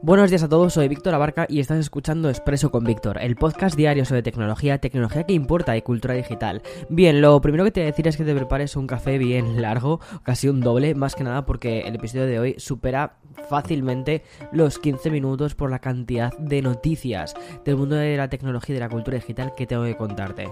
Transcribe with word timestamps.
Buenos 0.00 0.30
días 0.30 0.44
a 0.44 0.48
todos, 0.48 0.74
soy 0.74 0.86
Víctor 0.86 1.12
Abarca 1.14 1.44
y 1.48 1.58
estás 1.58 1.78
escuchando 1.78 2.28
Expreso 2.28 2.70
con 2.70 2.84
Víctor, 2.84 3.18
el 3.20 3.34
podcast 3.34 3.76
diario 3.76 4.04
sobre 4.04 4.22
tecnología, 4.22 4.78
tecnología 4.78 5.24
que 5.24 5.32
importa 5.32 5.76
y 5.76 5.82
cultura 5.82 6.14
digital. 6.14 6.62
Bien, 6.88 7.20
lo 7.20 7.40
primero 7.40 7.64
que 7.64 7.72
te 7.72 7.80
voy 7.80 7.88
a 7.88 7.90
decir 7.90 8.06
es 8.06 8.16
que 8.16 8.24
te 8.24 8.32
prepares 8.32 8.76
un 8.76 8.86
café 8.86 9.18
bien 9.18 9.60
largo, 9.60 9.98
casi 10.22 10.48
un 10.48 10.60
doble, 10.60 10.94
más 10.94 11.16
que 11.16 11.24
nada 11.24 11.44
porque 11.44 11.80
el 11.80 11.96
episodio 11.96 12.26
de 12.26 12.38
hoy 12.38 12.54
supera 12.58 13.16
fácilmente 13.48 14.22
los 14.52 14.78
15 14.78 15.10
minutos 15.10 15.56
por 15.56 15.68
la 15.68 15.80
cantidad 15.80 16.32
de 16.38 16.62
noticias 16.62 17.34
del 17.64 17.76
mundo 17.76 17.96
de 17.96 18.16
la 18.16 18.30
tecnología 18.30 18.74
y 18.74 18.78
de 18.78 18.84
la 18.84 18.88
cultura 18.88 19.16
digital 19.16 19.54
que 19.56 19.66
tengo 19.66 19.82
que 19.82 19.96
contarte. 19.96 20.46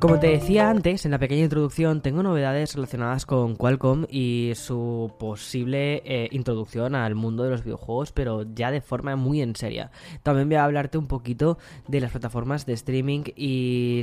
Como 0.00 0.18
te 0.18 0.28
decía 0.28 0.70
antes, 0.70 1.04
en 1.04 1.10
la 1.10 1.18
pequeña 1.18 1.42
introducción, 1.42 2.00
tengo 2.00 2.22
novedades 2.22 2.74
relacionadas 2.74 3.26
con 3.26 3.54
Qualcomm 3.54 4.06
y 4.08 4.52
su 4.54 5.12
posible 5.18 6.00
eh, 6.06 6.26
introducción 6.32 6.94
al 6.94 7.14
mundo 7.14 7.44
de 7.44 7.50
los 7.50 7.64
videojuegos, 7.64 8.10
pero 8.10 8.46
ya 8.54 8.70
de 8.70 8.80
forma 8.80 9.14
muy 9.16 9.42
en 9.42 9.54
seria. 9.56 9.90
También 10.22 10.48
voy 10.48 10.56
a 10.56 10.64
hablarte 10.64 10.96
un 10.96 11.06
poquito 11.06 11.58
de 11.86 12.00
las 12.00 12.12
plataformas 12.12 12.64
de 12.64 12.72
streaming 12.72 13.24
y, 13.36 14.02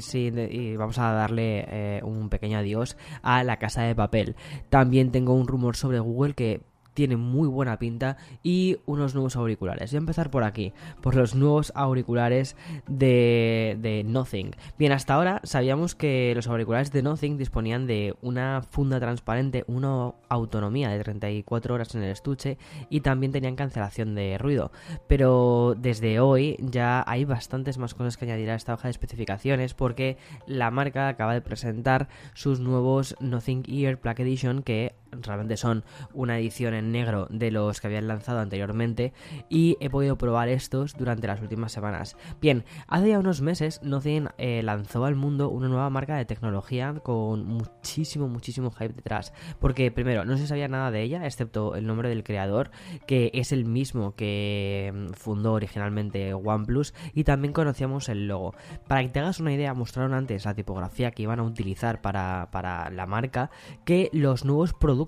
vamos 0.78 1.00
a 1.00 1.14
darle 1.14 1.66
eh, 1.68 2.02
un 2.04 2.30
pequeño 2.30 2.60
adiós 2.60 2.96
a 3.24 3.44
la 3.44 3.58
casa 3.58 3.82
de 3.82 3.96
papel. 3.96 4.36
También 4.70 5.12
tengo 5.12 5.34
un 5.34 5.48
rumor 5.48 5.76
sobre 5.76 5.98
Google 5.98 6.36
que 6.36 6.62
tiene 6.98 7.16
muy 7.16 7.48
buena 7.48 7.78
pinta 7.78 8.18
y 8.42 8.78
unos 8.88 9.14
nuevos 9.14 9.36
auriculares. 9.36 9.92
Voy 9.92 9.98
a 9.98 10.00
empezar 10.00 10.32
por 10.32 10.44
aquí, 10.44 10.74
por 11.00 11.14
los 11.14 11.36
nuevos 11.36 11.72
auriculares 11.76 12.56
de, 12.88 14.04
Nothing. 14.04 14.56
Bien, 14.80 14.92
hasta 14.92 15.14
ahora 15.14 15.40
sabíamos 15.44 15.94
que 15.94 16.34
los 16.36 16.48
auriculares 16.48 16.92
de 16.92 17.04
Nothing 17.04 17.38
disponían 17.38 17.86
de 17.86 18.16
una 18.24 18.64
funda 18.64 19.00
transparente, 19.00 19.64
una 19.68 20.14
autonomía 20.28 20.90
de 20.90 21.04
34 21.04 21.76
horas 21.76 21.94
en 21.94 22.02
el 22.02 22.10
estuche 22.10 22.58
y 22.90 23.02
también 23.02 23.32
tenían 23.32 23.56
cancelación 23.56 24.16
de 24.16 24.40
ruido. 24.40 24.72
Pero 25.08 25.76
desde 25.78 26.20
hoy 26.20 26.58
ya 26.60 27.04
hay 27.06 27.26
bastantes 27.26 27.78
más 27.78 27.94
cosas 27.94 28.18
que 28.18 28.26
añadir 28.26 28.50
a 28.50 28.56
esta 28.56 28.74
hoja 28.74 28.88
de 28.88 28.94
especificaciones 28.94 29.76
porque 29.76 30.18
la 30.48 30.72
marca 30.72 31.10
acaba 31.10 31.36
de 31.36 31.42
presentar 31.42 32.08
sus 32.34 32.60
nuevos 32.60 33.16
Nothing 33.20 33.66
Ear 33.68 34.00
Black 34.02 34.22
Edition 34.22 34.64
que 34.64 34.96
realmente 35.22 35.58
son 35.58 35.84
una 36.14 36.38
edición 36.40 36.74
en 36.74 36.92
negro 36.92 37.28
de 37.30 37.52
los 37.52 37.82
que 37.82 37.88
habían 37.88 38.08
lanzado 38.08 38.40
anteriormente 38.40 39.14
y 39.50 39.78
he 39.80 39.90
podido 39.90 40.18
probar 40.18 40.50
estos 40.50 40.96
durante 40.98 41.28
las 41.28 41.42
últimas 41.42 41.72
semanas. 41.72 42.18
Bien, 42.42 42.66
hace 42.88 43.10
ya 43.10 43.20
unos 43.20 43.42
meses 43.42 43.82
Nothing 43.84 44.30
eh, 44.38 44.62
lanzó 44.64 45.06
al 45.06 45.16
mundo 45.16 45.50
una 45.50 45.68
nueva 45.68 45.90
marca 45.90 46.18
de 46.18 46.26
tecnología 46.26 46.96
con 47.04 47.46
muchísimo, 47.46 48.28
muchísimo 48.28 48.72
hype 48.72 48.94
detrás. 48.94 49.34
Porque 49.60 49.92
primero, 49.92 50.26
no 50.26 50.38
se 50.38 50.48
sabía 50.48 50.68
nada 50.68 50.92
de 50.92 51.02
ella, 51.02 51.26
excepto 51.26 51.76
el 51.76 51.86
nombre 51.86 52.10
del 52.10 52.24
creador, 52.24 52.72
que 53.06 53.32
es 53.34 53.52
el 53.52 53.66
mismo 53.66 54.16
que 54.16 54.92
mm, 54.94 55.14
fundó 55.14 55.54
originalmente 55.54 56.34
OnePlus 56.34 56.94
y 57.14 57.24
también 57.24 57.54
conocíamos 57.54 58.10
el 58.10 58.28
logo. 58.28 58.54
Para 58.88 59.02
que 59.02 59.10
te 59.10 59.20
hagas 59.20 59.40
una 59.40 59.54
idea, 59.54 59.74
mostraron 59.74 60.14
antes 60.14 60.46
la 60.46 60.54
tipografía 60.54 61.12
que 61.12 61.24
iban 61.24 61.40
a 61.40 61.44
utilizar 61.44 62.02
para, 62.02 62.50
para 62.52 62.90
la 62.90 63.06
marca 63.06 63.50
que 63.86 64.10
los 64.14 64.46
nuevos 64.46 64.74
productos 64.74 65.07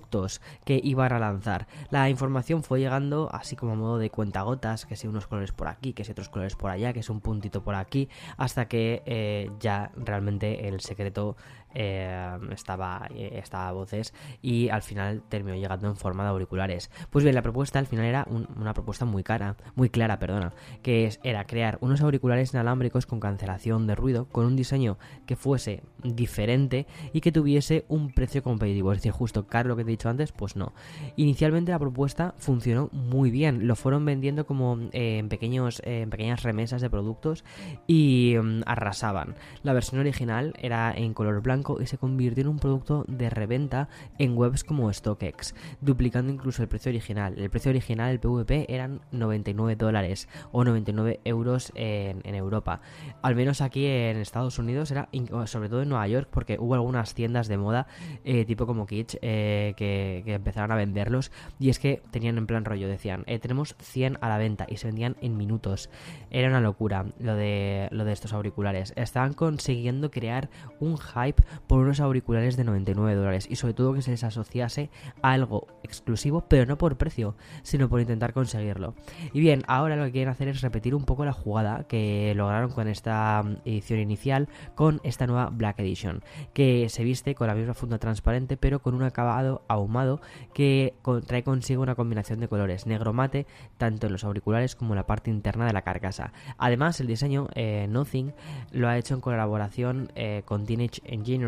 que 0.64 0.80
iban 0.82 1.12
a 1.12 1.18
lanzar. 1.18 1.66
La 1.90 2.08
información 2.08 2.62
fue 2.62 2.80
llegando 2.80 3.28
así 3.32 3.56
como 3.56 3.72
a 3.72 3.76
modo 3.76 3.98
de 3.98 4.10
cuentagotas, 4.10 4.86
que 4.86 4.96
si 4.96 5.06
unos 5.06 5.26
colores 5.26 5.52
por 5.52 5.68
aquí, 5.68 5.92
que 5.92 6.04
si 6.04 6.12
otros 6.12 6.28
colores 6.28 6.56
por 6.56 6.70
allá, 6.70 6.92
que 6.92 7.00
es 7.00 7.10
un 7.10 7.20
puntito 7.20 7.62
por 7.62 7.74
aquí, 7.74 8.08
hasta 8.36 8.66
que 8.68 9.02
eh, 9.06 9.50
ya 9.60 9.90
realmente 9.96 10.68
el 10.68 10.80
secreto 10.80 11.36
eh, 11.74 12.38
estaba, 12.52 13.08
eh, 13.14 13.38
estaba 13.42 13.68
a 13.68 13.72
voces 13.72 14.14
y 14.42 14.68
al 14.68 14.82
final 14.82 15.22
terminó 15.28 15.56
llegando 15.56 15.88
en 15.88 15.96
forma 15.96 16.24
de 16.24 16.30
auriculares. 16.30 16.90
Pues 17.10 17.24
bien, 17.24 17.34
la 17.34 17.42
propuesta 17.42 17.78
al 17.78 17.86
final 17.86 18.04
era 18.04 18.26
una 18.28 18.74
propuesta 18.74 19.04
muy 19.04 19.22
cara, 19.22 19.56
muy 19.74 19.90
clara, 19.90 20.18
perdona, 20.18 20.52
que 20.82 21.06
es, 21.06 21.20
era 21.22 21.44
crear 21.44 21.78
unos 21.80 22.00
auriculares 22.00 22.52
inalámbricos 22.52 23.06
con 23.06 23.20
cancelación 23.20 23.86
de 23.86 23.94
ruido, 23.94 24.26
con 24.26 24.46
un 24.46 24.56
diseño 24.56 24.98
que 25.26 25.36
fuese 25.36 25.82
diferente 26.02 26.86
y 27.12 27.20
que 27.20 27.32
tuviese 27.32 27.84
un 27.88 28.12
precio 28.12 28.42
competitivo. 28.42 28.92
Es 28.92 28.98
decir, 28.98 29.12
justo 29.12 29.46
caro 29.46 29.68
lo 29.68 29.76
que 29.76 29.84
te 29.84 29.90
he 29.90 29.92
dicho 29.92 30.08
antes, 30.08 30.32
pues 30.32 30.56
no. 30.56 30.72
Inicialmente 31.16 31.72
la 31.72 31.78
propuesta 31.78 32.34
funcionó 32.38 32.88
muy 32.92 33.30
bien, 33.30 33.66
lo 33.66 33.76
fueron 33.76 34.04
vendiendo 34.04 34.46
como 34.46 34.78
eh, 34.92 35.18
en, 35.18 35.28
pequeños, 35.28 35.82
en 35.84 36.10
pequeñas 36.10 36.42
remesas 36.42 36.80
de 36.80 36.90
productos 36.90 37.44
y 37.86 38.36
mm, 38.40 38.62
arrasaban. 38.66 39.34
La 39.62 39.72
versión 39.72 40.00
original 40.00 40.54
era 40.58 40.92
en 40.96 41.14
color 41.14 41.42
blanco 41.42 41.59
y 41.80 41.86
se 41.86 41.98
convirtió 41.98 42.42
en 42.42 42.48
un 42.48 42.58
producto 42.58 43.04
de 43.08 43.30
reventa 43.30 43.88
en 44.18 44.36
webs 44.36 44.64
como 44.64 44.92
StockX, 44.92 45.54
duplicando 45.80 46.32
incluso 46.32 46.62
el 46.62 46.68
precio 46.68 46.90
original. 46.90 47.38
El 47.38 47.50
precio 47.50 47.70
original, 47.70 48.10
el 48.10 48.20
PVP, 48.20 48.66
eran 48.68 49.00
99 49.12 49.76
dólares 49.76 50.28
o 50.52 50.64
99 50.64 51.20
euros 51.24 51.72
en, 51.74 52.20
Europa. 52.34 52.80
Al 53.22 53.34
menos 53.34 53.60
aquí 53.60 53.86
en 53.86 54.16
Estados 54.16 54.58
Unidos 54.58 54.90
era, 54.90 55.08
sobre 55.46 55.68
todo 55.68 55.82
en 55.82 55.88
Nueva 55.88 56.06
York, 56.08 56.28
porque 56.30 56.58
hubo 56.60 56.74
algunas 56.74 57.14
tiendas 57.14 57.48
de 57.48 57.58
moda 57.58 57.86
eh, 58.24 58.44
tipo 58.44 58.66
como 58.66 58.86
Kitsch 58.86 59.16
eh, 59.20 59.74
que, 59.76 60.22
empezaron 60.26 60.72
a 60.72 60.76
venderlos 60.76 61.30
y 61.58 61.70
es 61.70 61.78
que 61.78 62.02
tenían 62.10 62.38
en 62.38 62.46
plan 62.46 62.64
rollo, 62.64 62.88
decían, 62.88 63.24
eh, 63.26 63.38
tenemos 63.38 63.74
100 63.80 64.18
a 64.20 64.28
la 64.28 64.38
venta 64.38 64.66
y 64.68 64.76
se 64.76 64.86
vendían 64.86 65.16
en 65.20 65.36
minutos. 65.36 65.90
Era 66.30 66.48
una 66.48 66.60
locura 66.60 67.06
lo 67.18 67.34
de, 67.34 67.88
lo 67.90 68.04
de 68.04 68.12
estos 68.12 68.32
auriculares. 68.32 68.92
Estaban 68.96 69.34
consiguiendo 69.34 70.10
crear 70.10 70.48
un 70.78 70.98
hype 70.98 71.42
por 71.66 71.80
unos 71.80 72.00
auriculares 72.00 72.56
de 72.56 72.64
99 72.64 73.14
dólares 73.14 73.46
y 73.50 73.56
sobre 73.56 73.74
todo 73.74 73.94
que 73.94 74.02
se 74.02 74.10
les 74.10 74.24
asociase 74.24 74.90
a 75.22 75.32
algo 75.32 75.66
exclusivo, 75.82 76.44
pero 76.48 76.66
no 76.66 76.78
por 76.78 76.96
precio, 76.96 77.36
sino 77.62 77.88
por 77.88 78.00
intentar 78.00 78.32
conseguirlo. 78.32 78.94
Y 79.32 79.40
bien, 79.40 79.62
ahora 79.66 79.96
lo 79.96 80.04
que 80.04 80.12
quieren 80.12 80.30
hacer 80.30 80.48
es 80.48 80.60
repetir 80.60 80.94
un 80.94 81.04
poco 81.04 81.24
la 81.24 81.32
jugada 81.32 81.84
que 81.84 82.32
lograron 82.36 82.70
con 82.70 82.88
esta 82.88 83.42
mm, 83.42 83.56
edición 83.64 84.00
inicial 84.00 84.48
con 84.74 85.00
esta 85.04 85.26
nueva 85.26 85.50
Black 85.50 85.78
Edition, 85.80 86.22
que 86.52 86.88
se 86.88 87.04
viste 87.04 87.34
con 87.34 87.46
la 87.46 87.54
misma 87.54 87.74
funda 87.74 87.98
transparente 87.98 88.56
pero 88.56 88.80
con 88.80 88.94
un 88.94 89.02
acabado 89.02 89.62
ahumado 89.68 90.20
que 90.54 90.94
trae 91.26 91.42
consigo 91.42 91.82
una 91.82 91.94
combinación 91.94 92.40
de 92.40 92.48
colores 92.48 92.86
negro 92.86 93.12
mate 93.12 93.46
tanto 93.78 94.06
en 94.06 94.12
los 94.12 94.24
auriculares 94.24 94.76
como 94.76 94.94
en 94.94 94.96
la 94.96 95.06
parte 95.06 95.30
interna 95.30 95.66
de 95.66 95.72
la 95.72 95.82
carcasa. 95.82 96.32
Además, 96.58 97.00
el 97.00 97.06
diseño 97.06 97.48
eh, 97.54 97.86
Nothing 97.88 98.32
lo 98.72 98.88
ha 98.88 98.98
hecho 98.98 99.14
en 99.14 99.20
colaboración 99.20 100.12
eh, 100.14 100.42
con 100.44 100.66
Teenage 100.66 101.00
Engine 101.04 101.39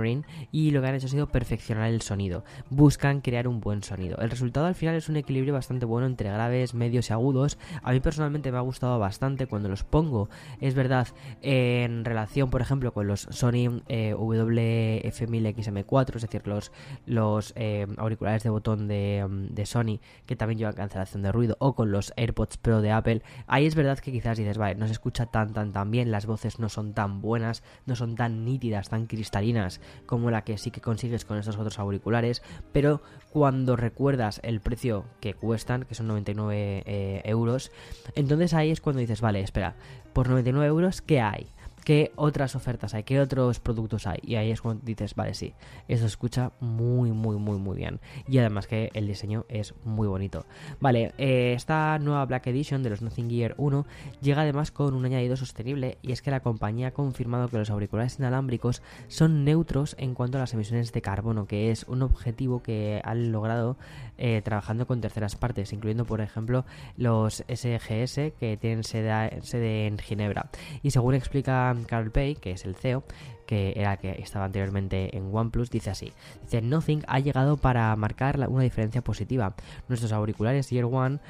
y 0.50 0.70
lo 0.70 0.80
que 0.80 0.88
han 0.88 0.94
hecho 0.94 1.06
ha 1.06 1.10
sido 1.10 1.28
perfeccionar 1.28 1.90
el 1.90 2.02
sonido. 2.02 2.44
Buscan 2.70 3.20
crear 3.20 3.46
un 3.46 3.60
buen 3.60 3.82
sonido. 3.82 4.18
El 4.18 4.30
resultado 4.30 4.66
al 4.66 4.74
final 4.74 4.96
es 4.96 5.08
un 5.08 5.16
equilibrio 5.16 5.52
bastante 5.52 5.86
bueno 5.86 6.06
entre 6.06 6.30
graves, 6.30 6.74
medios 6.74 7.10
y 7.10 7.12
agudos. 7.12 7.58
A 7.82 7.92
mí 7.92 8.00
personalmente 8.00 8.50
me 8.50 8.58
ha 8.58 8.62
gustado 8.62 8.98
bastante 8.98 9.46
cuando 9.46 9.68
los 9.68 9.84
pongo. 9.84 10.28
Es 10.60 10.74
verdad, 10.74 11.08
en 11.42 12.04
relación, 12.04 12.50
por 12.50 12.62
ejemplo, 12.62 12.92
con 12.92 13.06
los 13.06 13.22
Sony 13.30 13.82
eh, 13.88 14.14
WF-1000XM4, 14.16 16.16
es 16.16 16.22
decir, 16.22 16.46
los, 16.46 16.72
los 17.06 17.52
eh, 17.56 17.86
auriculares 17.98 18.42
de 18.42 18.50
botón 18.50 18.88
de, 18.88 19.26
mm, 19.28 19.54
de, 19.54 19.66
Sony 19.66 20.00
que 20.26 20.36
también 20.36 20.58
llevan 20.58 20.74
cancelación 20.74 21.22
de 21.22 21.32
ruido, 21.32 21.56
o 21.58 21.74
con 21.74 21.92
los 21.92 22.12
AirPods 22.16 22.56
Pro 22.56 22.80
de 22.80 22.92
Apple, 22.92 23.22
ahí 23.46 23.66
es 23.66 23.74
verdad 23.74 23.98
que 23.98 24.12
quizás 24.12 24.38
dices, 24.38 24.58
vale, 24.58 24.74
no 24.74 24.86
se 24.86 24.92
escucha 24.92 25.26
tan, 25.26 25.52
tan, 25.52 25.72
tan 25.72 25.90
bien, 25.90 26.10
las 26.10 26.26
voces 26.26 26.58
no 26.58 26.68
son 26.68 26.94
tan 26.94 27.20
buenas, 27.20 27.62
no 27.86 27.96
son 27.96 28.16
tan 28.16 28.44
nítidas, 28.44 28.88
tan 28.88 29.06
cristalinas 29.06 29.80
como 30.06 30.30
la 30.30 30.42
que 30.42 30.58
sí 30.58 30.70
que 30.70 30.80
consigues 30.80 31.24
con 31.24 31.38
estos 31.38 31.56
otros 31.56 31.78
auriculares, 31.78 32.42
pero 32.72 33.02
cuando 33.30 33.76
recuerdas 33.76 34.40
el 34.42 34.60
precio 34.60 35.04
que 35.20 35.34
cuestan, 35.34 35.84
que 35.84 35.94
son 35.94 36.08
99 36.08 36.82
eh, 36.86 37.22
euros, 37.24 37.70
entonces 38.14 38.54
ahí 38.54 38.70
es 38.70 38.80
cuando 38.80 39.00
dices, 39.00 39.20
vale, 39.20 39.40
espera, 39.40 39.74
por 40.12 40.28
99 40.28 40.66
euros, 40.66 41.02
¿qué 41.02 41.20
hay? 41.20 41.48
Qué 41.84 42.12
otras 42.16 42.54
ofertas 42.54 42.94
hay, 42.94 43.02
qué 43.04 43.20
otros 43.20 43.60
productos 43.60 44.06
hay. 44.06 44.18
Y 44.22 44.36
ahí 44.36 44.50
es 44.50 44.60
cuando 44.60 44.84
dices, 44.84 45.14
vale, 45.14 45.34
sí, 45.34 45.54
eso 45.88 46.06
escucha 46.06 46.52
muy, 46.60 47.12
muy, 47.12 47.36
muy, 47.36 47.58
muy 47.58 47.76
bien. 47.76 48.00
Y 48.26 48.38
además 48.38 48.66
que 48.66 48.90
el 48.94 49.06
diseño 49.06 49.44
es 49.48 49.74
muy 49.84 50.06
bonito. 50.06 50.46
Vale, 50.80 51.12
eh, 51.18 51.54
esta 51.54 51.98
nueva 51.98 52.24
Black 52.26 52.46
Edition 52.46 52.82
de 52.82 52.90
los 52.90 53.02
Nothing 53.02 53.30
Gear 53.30 53.54
1 53.58 53.86
llega 54.20 54.42
además 54.42 54.70
con 54.70 54.94
un 54.94 55.04
añadido 55.04 55.36
sostenible 55.36 55.98
y 56.02 56.12
es 56.12 56.22
que 56.22 56.30
la 56.30 56.40
compañía 56.40 56.88
ha 56.88 56.92
confirmado 56.92 57.48
que 57.48 57.58
los 57.58 57.70
auriculares 57.70 58.18
inalámbricos 58.18 58.82
son 59.08 59.44
neutros 59.44 59.96
en 59.98 60.14
cuanto 60.14 60.38
a 60.38 60.40
las 60.40 60.54
emisiones 60.54 60.92
de 60.92 61.02
carbono, 61.02 61.46
que 61.46 61.70
es 61.70 61.84
un 61.84 62.02
objetivo 62.02 62.62
que 62.62 63.00
han 63.04 63.32
logrado 63.32 63.76
eh, 64.18 64.42
trabajando 64.44 64.86
con 64.86 65.00
terceras 65.00 65.36
partes, 65.36 65.72
incluyendo 65.72 66.04
por 66.04 66.20
ejemplo 66.20 66.64
los 66.96 67.44
SGS 67.48 68.32
que 68.38 68.58
tienen 68.60 68.84
sede, 68.84 69.40
sede 69.42 69.86
en 69.86 69.98
Ginebra. 69.98 70.50
Y 70.82 70.90
según 70.90 71.14
explica 71.14 71.71
Carl 71.84 72.10
Pay, 72.10 72.36
que 72.36 72.52
es 72.52 72.64
el 72.64 72.74
CEO, 72.74 73.04
que 73.46 73.74
era 73.76 73.96
que 73.96 74.10
estaba 74.12 74.44
anteriormente 74.44 75.16
en 75.16 75.34
OnePlus, 75.34 75.70
dice 75.70 75.90
así: 75.90 76.12
Dice, 76.42 76.62
Nothing 76.62 77.04
ha 77.06 77.18
llegado 77.18 77.56
para 77.56 77.94
marcar 77.96 78.38
una 78.48 78.62
diferencia 78.62 79.02
positiva. 79.02 79.54
Nuestros 79.88 80.12
auriculares 80.12 80.70
Year 80.70 80.84
One 80.84 81.20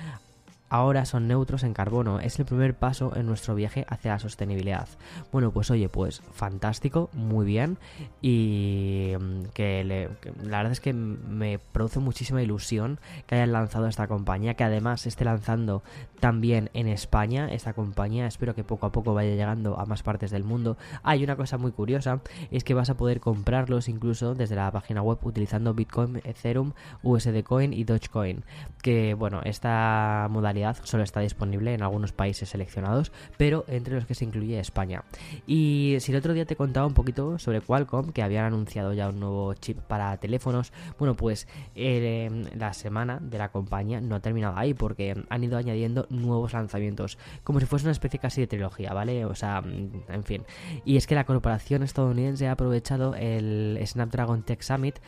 ahora 0.72 1.04
son 1.04 1.28
neutros 1.28 1.64
en 1.64 1.74
carbono. 1.74 2.18
Es 2.18 2.38
el 2.38 2.46
primer 2.46 2.74
paso 2.74 3.12
en 3.14 3.26
nuestro 3.26 3.54
viaje 3.54 3.84
hacia 3.88 4.12
la 4.12 4.18
sostenibilidad. 4.18 4.88
Bueno, 5.30 5.50
pues 5.50 5.70
oye, 5.70 5.90
pues 5.90 6.22
fantástico, 6.32 7.10
muy 7.12 7.44
bien. 7.44 7.76
Y 8.22 9.12
mm, 9.20 9.42
que, 9.52 9.84
la 9.84 10.56
verdad 10.56 10.72
es 10.72 10.80
que 10.80 10.94
me 10.94 11.58
produce 11.58 12.00
muchísima 12.00 12.42
ilusión 12.42 12.98
que 13.26 13.34
hayan 13.34 13.52
lanzado 13.52 13.86
esta 13.86 14.06
compañía, 14.06 14.54
que 14.54 14.64
además 14.64 15.06
esté 15.06 15.26
lanzando 15.26 15.82
también 16.22 16.70
en 16.72 16.86
España 16.86 17.48
esta 17.50 17.72
compañía. 17.72 18.28
Espero 18.28 18.54
que 18.54 18.62
poco 18.62 18.86
a 18.86 18.92
poco 18.92 19.12
vaya 19.12 19.30
llegando 19.30 19.76
a 19.80 19.86
más 19.86 20.04
partes 20.04 20.30
del 20.30 20.44
mundo. 20.44 20.76
Hay 21.02 21.24
una 21.24 21.34
cosa 21.34 21.58
muy 21.58 21.72
curiosa, 21.72 22.20
es 22.52 22.62
que 22.62 22.74
vas 22.74 22.90
a 22.90 22.96
poder 22.96 23.18
comprarlos 23.18 23.88
incluso 23.88 24.36
desde 24.36 24.54
la 24.54 24.70
página 24.70 25.02
web 25.02 25.18
utilizando 25.24 25.74
Bitcoin, 25.74 26.22
Ethereum, 26.22 26.74
USD 27.02 27.42
Coin 27.42 27.72
y 27.72 27.82
Dogecoin. 27.82 28.44
Que 28.80 29.14
bueno, 29.14 29.40
esta 29.42 30.28
modalidad 30.30 30.76
solo 30.84 31.02
está 31.02 31.18
disponible 31.18 31.74
en 31.74 31.82
algunos 31.82 32.12
países 32.12 32.50
seleccionados, 32.50 33.10
pero 33.36 33.64
entre 33.66 33.96
los 33.96 34.06
que 34.06 34.14
se 34.14 34.24
incluye 34.24 34.60
España. 34.60 35.02
Y 35.44 35.96
si 35.98 36.12
el 36.12 36.18
otro 36.18 36.34
día 36.34 36.46
te 36.46 36.54
contaba 36.54 36.86
un 36.86 36.94
poquito 36.94 37.40
sobre 37.40 37.62
Qualcomm, 37.62 38.12
que 38.12 38.22
habían 38.22 38.44
anunciado 38.44 38.92
ya 38.92 39.08
un 39.08 39.18
nuevo 39.18 39.54
chip 39.54 39.80
para 39.80 40.16
teléfonos, 40.18 40.72
bueno, 41.00 41.16
pues 41.16 41.48
eh, 41.74 42.46
la 42.56 42.74
semana 42.74 43.18
de 43.20 43.38
la 43.38 43.50
compañía 43.50 44.00
no 44.00 44.14
ha 44.14 44.20
terminado 44.20 44.56
ahí 44.56 44.72
porque 44.72 45.20
han 45.28 45.42
ido 45.42 45.58
añadiendo 45.58 46.06
nuevos 46.12 46.52
lanzamientos, 46.52 47.18
como 47.42 47.60
si 47.60 47.66
fuese 47.66 47.86
una 47.86 47.92
especie 47.92 48.20
casi 48.20 48.40
de 48.40 48.46
trilogía, 48.46 48.92
¿vale? 48.92 49.24
O 49.24 49.34
sea, 49.34 49.60
mm, 49.60 50.04
en 50.08 50.24
fin. 50.24 50.44
Y 50.84 50.96
es 50.96 51.06
que 51.06 51.14
la 51.14 51.24
corporación 51.24 51.82
estadounidense 51.82 52.48
ha 52.48 52.52
aprovechado 52.52 53.14
el 53.14 53.80
Snapdragon 53.84 54.42
Tech 54.42 54.62
Summit 54.62 54.98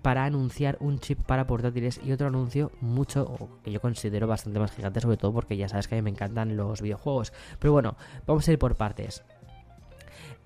para 0.00 0.24
anunciar 0.24 0.78
un 0.80 0.98
chip 0.98 1.22
para 1.22 1.46
portátiles 1.46 2.00
y 2.02 2.12
otro 2.12 2.28
anuncio 2.28 2.72
mucho 2.80 3.50
que 3.62 3.70
yo 3.70 3.80
considero 3.80 4.26
bastante 4.26 4.58
más 4.58 4.72
gigante, 4.72 5.00
sobre 5.00 5.18
todo 5.18 5.32
porque 5.32 5.56
ya 5.56 5.68
sabes 5.68 5.86
que 5.86 5.94
a 5.94 5.98
mí 5.98 6.02
me 6.02 6.10
encantan 6.10 6.56
los 6.56 6.80
videojuegos. 6.80 7.32
Pero 7.58 7.72
bueno, 7.72 7.96
vamos 8.26 8.48
a 8.48 8.52
ir 8.52 8.58
por 8.58 8.74
partes. 8.76 9.22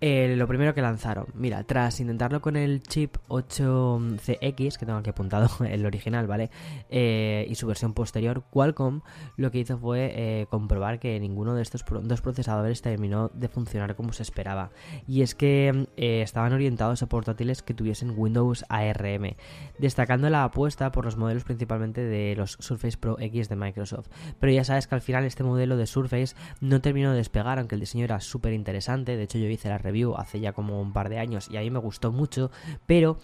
Eh, 0.01 0.35
lo 0.37 0.47
primero 0.47 0.75
que 0.75 0.83
lanzaron, 0.83 1.27
mira, 1.35 1.65
tras 1.65 2.01
intentarlo 2.01 2.43
con 2.43 2.57
el 2.57 2.83
chip 2.83 3.17
8CX, 3.29 4.77
que 4.77 4.85
tengo 4.85 4.99
aquí 4.99 5.09
apuntado 5.09 5.49
el 5.67 5.87
original, 5.87 6.27
¿vale? 6.27 6.51
Eh, 6.91 7.47
y 7.49 7.55
su 7.55 7.67
versión 7.67 7.95
posterior, 7.95 8.45
Qualcomm 8.51 9.01
lo 9.39 9.51
que 9.51 9.59
hizo 9.59 9.79
fue 9.79 10.13
eh, 10.15 10.47
comprobar 10.51 10.99
que 10.99 11.19
ninguno 11.19 11.55
de 11.55 11.63
estos 11.63 11.83
dos 12.03 12.21
procesadores 12.21 12.83
terminó 12.83 13.31
de 13.33 13.49
funcionar 13.49 13.97
como 13.97 14.13
se 14.13 14.23
esperaba. 14.23 14.71
Y 15.09 15.23
es 15.23 15.35
que 15.35 15.89
estaban 15.97 16.53
orientados 16.53 17.03
a 17.03 17.09
portátiles 17.09 17.63
que 17.63 17.73
tuviesen 17.73 18.13
Windows 18.17 18.67
ARM, 18.69 19.35
destacando 19.79 20.29
la 20.29 20.45
apuesta 20.45 20.93
por 20.93 21.07
los 21.07 21.17
modelos 21.17 21.45
principalmente 21.45 22.03
de 22.03 22.37
los 22.37 22.53
Surface 22.61 22.99
Pro 22.99 23.19
X 23.19 23.49
de 23.49 23.57
Microsoft. 23.57 24.09
Pero 24.41 24.53
ya 24.53 24.65
sabes 24.65 24.87
que 24.87 24.95
al 24.95 25.01
final 25.01 25.25
este 25.25 25.43
modelo 25.43 25.77
de 25.77 25.87
Surface 25.87 26.37
no 26.61 26.81
terminó 26.83 27.13
de 27.13 27.19
despegar, 27.19 27.59
aunque 27.59 27.77
el 27.77 27.81
diseño 27.81 28.05
era 28.05 28.21
súper 28.21 28.53
interesante. 28.53 29.17
De 29.17 29.23
hecho, 29.23 29.39
yo 29.39 29.47
hice 29.47 29.69
la 29.69 29.79
review 29.87 30.15
hace 30.17 30.41
ya 30.41 30.53
como 30.53 30.81
un 30.81 30.93
par 30.93 31.09
de 31.09 31.19
años 31.19 31.49
y 31.51 31.57
a 31.57 31.61
mí 31.61 31.71
me 31.71 31.79
gustó 31.79 32.13
mucho, 32.13 32.51
pero 32.87 33.19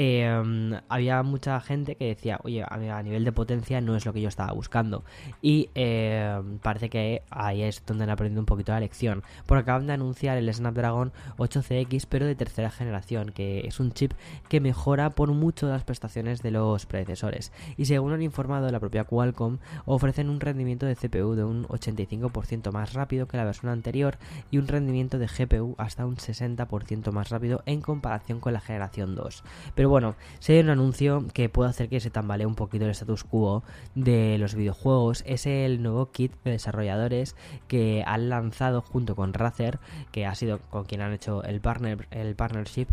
Em, 0.00 0.74
había 0.88 1.22
mucha 1.22 1.58
gente 1.60 1.96
que 1.96 2.06
decía, 2.06 2.38
oye, 2.44 2.62
a, 2.62 3.02
nivel 3.02 3.24
de 3.24 3.32
potencia 3.32 3.80
no 3.80 3.96
es 3.96 4.04
lo 4.06 4.12
que 4.12 4.20
yo 4.20 4.28
estaba 4.28 4.52
buscando. 4.52 5.04
Y 5.42 5.70
em, 5.74 6.58
parece 6.58 6.90
que 6.90 7.22
ahí 7.30 7.62
es 7.62 7.82
donde 7.86 8.04
han 8.04 8.10
aprendido 8.10 8.40
un 8.40 8.46
poquito 8.46 8.72
la 8.72 8.80
lección. 8.80 9.22
Porque 9.46 9.62
acaban 9.62 9.86
de 9.86 9.94
anunciar 9.94 10.36
el 10.36 10.52
Snapdragon 10.52 11.12
8CX, 11.38 12.06
pero 12.08 12.26
de 12.26 12.34
tercera 12.34 12.70
generación, 12.70 13.30
que 13.30 13.66
es 13.66 13.80
un 13.80 13.92
chip 13.92 14.12
que 14.48 14.60
mejora 14.60 15.10
por 15.10 15.32
mucho 15.32 15.68
las 15.68 15.84
prestaciones 15.84 16.42
de 16.42 16.50
los 16.50 16.86
predecesores. 16.86 17.52
Y 17.76 17.86
según 17.86 18.12
han 18.12 18.22
informado 18.22 18.70
la 18.70 18.80
propia 18.80 19.04
Qualcomm, 19.04 19.58
ofrecen 19.86 20.28
un 20.28 20.40
rendimiento 20.40 20.86
de 20.86 20.96
CPU 20.96 21.34
de 21.34 21.44
un 21.44 21.66
85% 21.66 22.72
más 22.72 22.92
rápido 22.92 23.26
que 23.26 23.36
la 23.36 23.44
versión 23.44 23.72
anterior 23.72 24.18
y 24.50 24.58
un 24.58 24.68
rendimiento 24.68 25.18
de 25.18 25.26
GPU 25.26 25.74
hasta 25.78 26.06
un 26.06 26.07
60% 26.16 27.12
más 27.12 27.30
rápido 27.30 27.62
en 27.66 27.80
comparación 27.80 28.40
con 28.40 28.52
la 28.52 28.60
generación 28.60 29.14
2. 29.14 29.42
Pero 29.74 29.88
bueno, 29.88 30.14
si 30.38 30.52
hay 30.52 30.60
un 30.60 30.70
anuncio 30.70 31.26
que 31.32 31.48
puede 31.48 31.70
hacer 31.70 31.88
que 31.88 32.00
se 32.00 32.10
tambalee 32.10 32.46
un 32.46 32.54
poquito 32.54 32.84
el 32.84 32.90
status 32.90 33.24
quo 33.24 33.62
de 33.94 34.38
los 34.38 34.54
videojuegos, 34.54 35.22
es 35.26 35.46
el 35.46 35.82
nuevo 35.82 36.10
kit 36.10 36.32
de 36.44 36.52
desarrolladores 36.52 37.36
que 37.66 38.02
han 38.06 38.28
lanzado 38.28 38.80
junto 38.80 39.16
con 39.16 39.32
Razer, 39.32 39.78
que 40.12 40.26
ha 40.26 40.34
sido 40.34 40.58
con 40.70 40.84
quien 40.84 41.00
han 41.00 41.12
hecho 41.12 41.42
el, 41.42 41.60
partner, 41.60 42.08
el 42.10 42.34
partnership, 42.34 42.86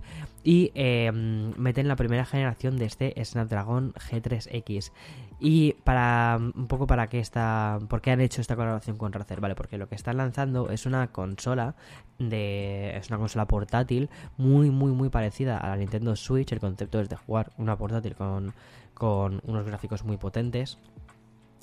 y 0.43 0.71
em, 0.75 1.53
meten 1.57 1.87
la 1.87 1.95
primera 1.95 2.25
generación 2.25 2.77
de 2.77 2.85
este 2.85 3.13
Snapdragon 3.23 3.93
G3X. 3.93 4.91
Y 5.47 5.73
para 5.83 6.39
un 6.39 6.65
poco 6.67 6.87
para 6.87 7.05
qué 7.05 7.19
está, 7.19 7.77
por 7.87 8.01
qué 8.01 8.09
han 8.09 8.19
hecho 8.19 8.41
esta 8.41 8.55
colaboración 8.55 8.97
con 8.97 9.13
Razer, 9.13 9.41
vale, 9.41 9.53
porque 9.53 9.77
lo 9.77 9.87
que 9.87 9.93
están 9.93 10.17
lanzando 10.17 10.71
es 10.71 10.87
una 10.87 11.11
consola 11.11 11.75
de, 12.17 12.97
es 12.97 13.09
una 13.09 13.19
consola 13.19 13.45
portátil 13.45 14.09
muy 14.37 14.71
muy 14.71 14.91
muy 14.91 15.09
parecida 15.09 15.59
a 15.59 15.69
la 15.69 15.77
Nintendo 15.77 16.15
Switch. 16.15 16.51
El 16.51 16.59
concepto 16.59 16.99
es 16.99 17.09
de 17.09 17.15
jugar 17.17 17.51
una 17.59 17.77
portátil 17.77 18.15
con, 18.15 18.55
con 18.95 19.39
unos 19.45 19.67
gráficos 19.67 20.03
muy 20.03 20.17
potentes 20.17 20.79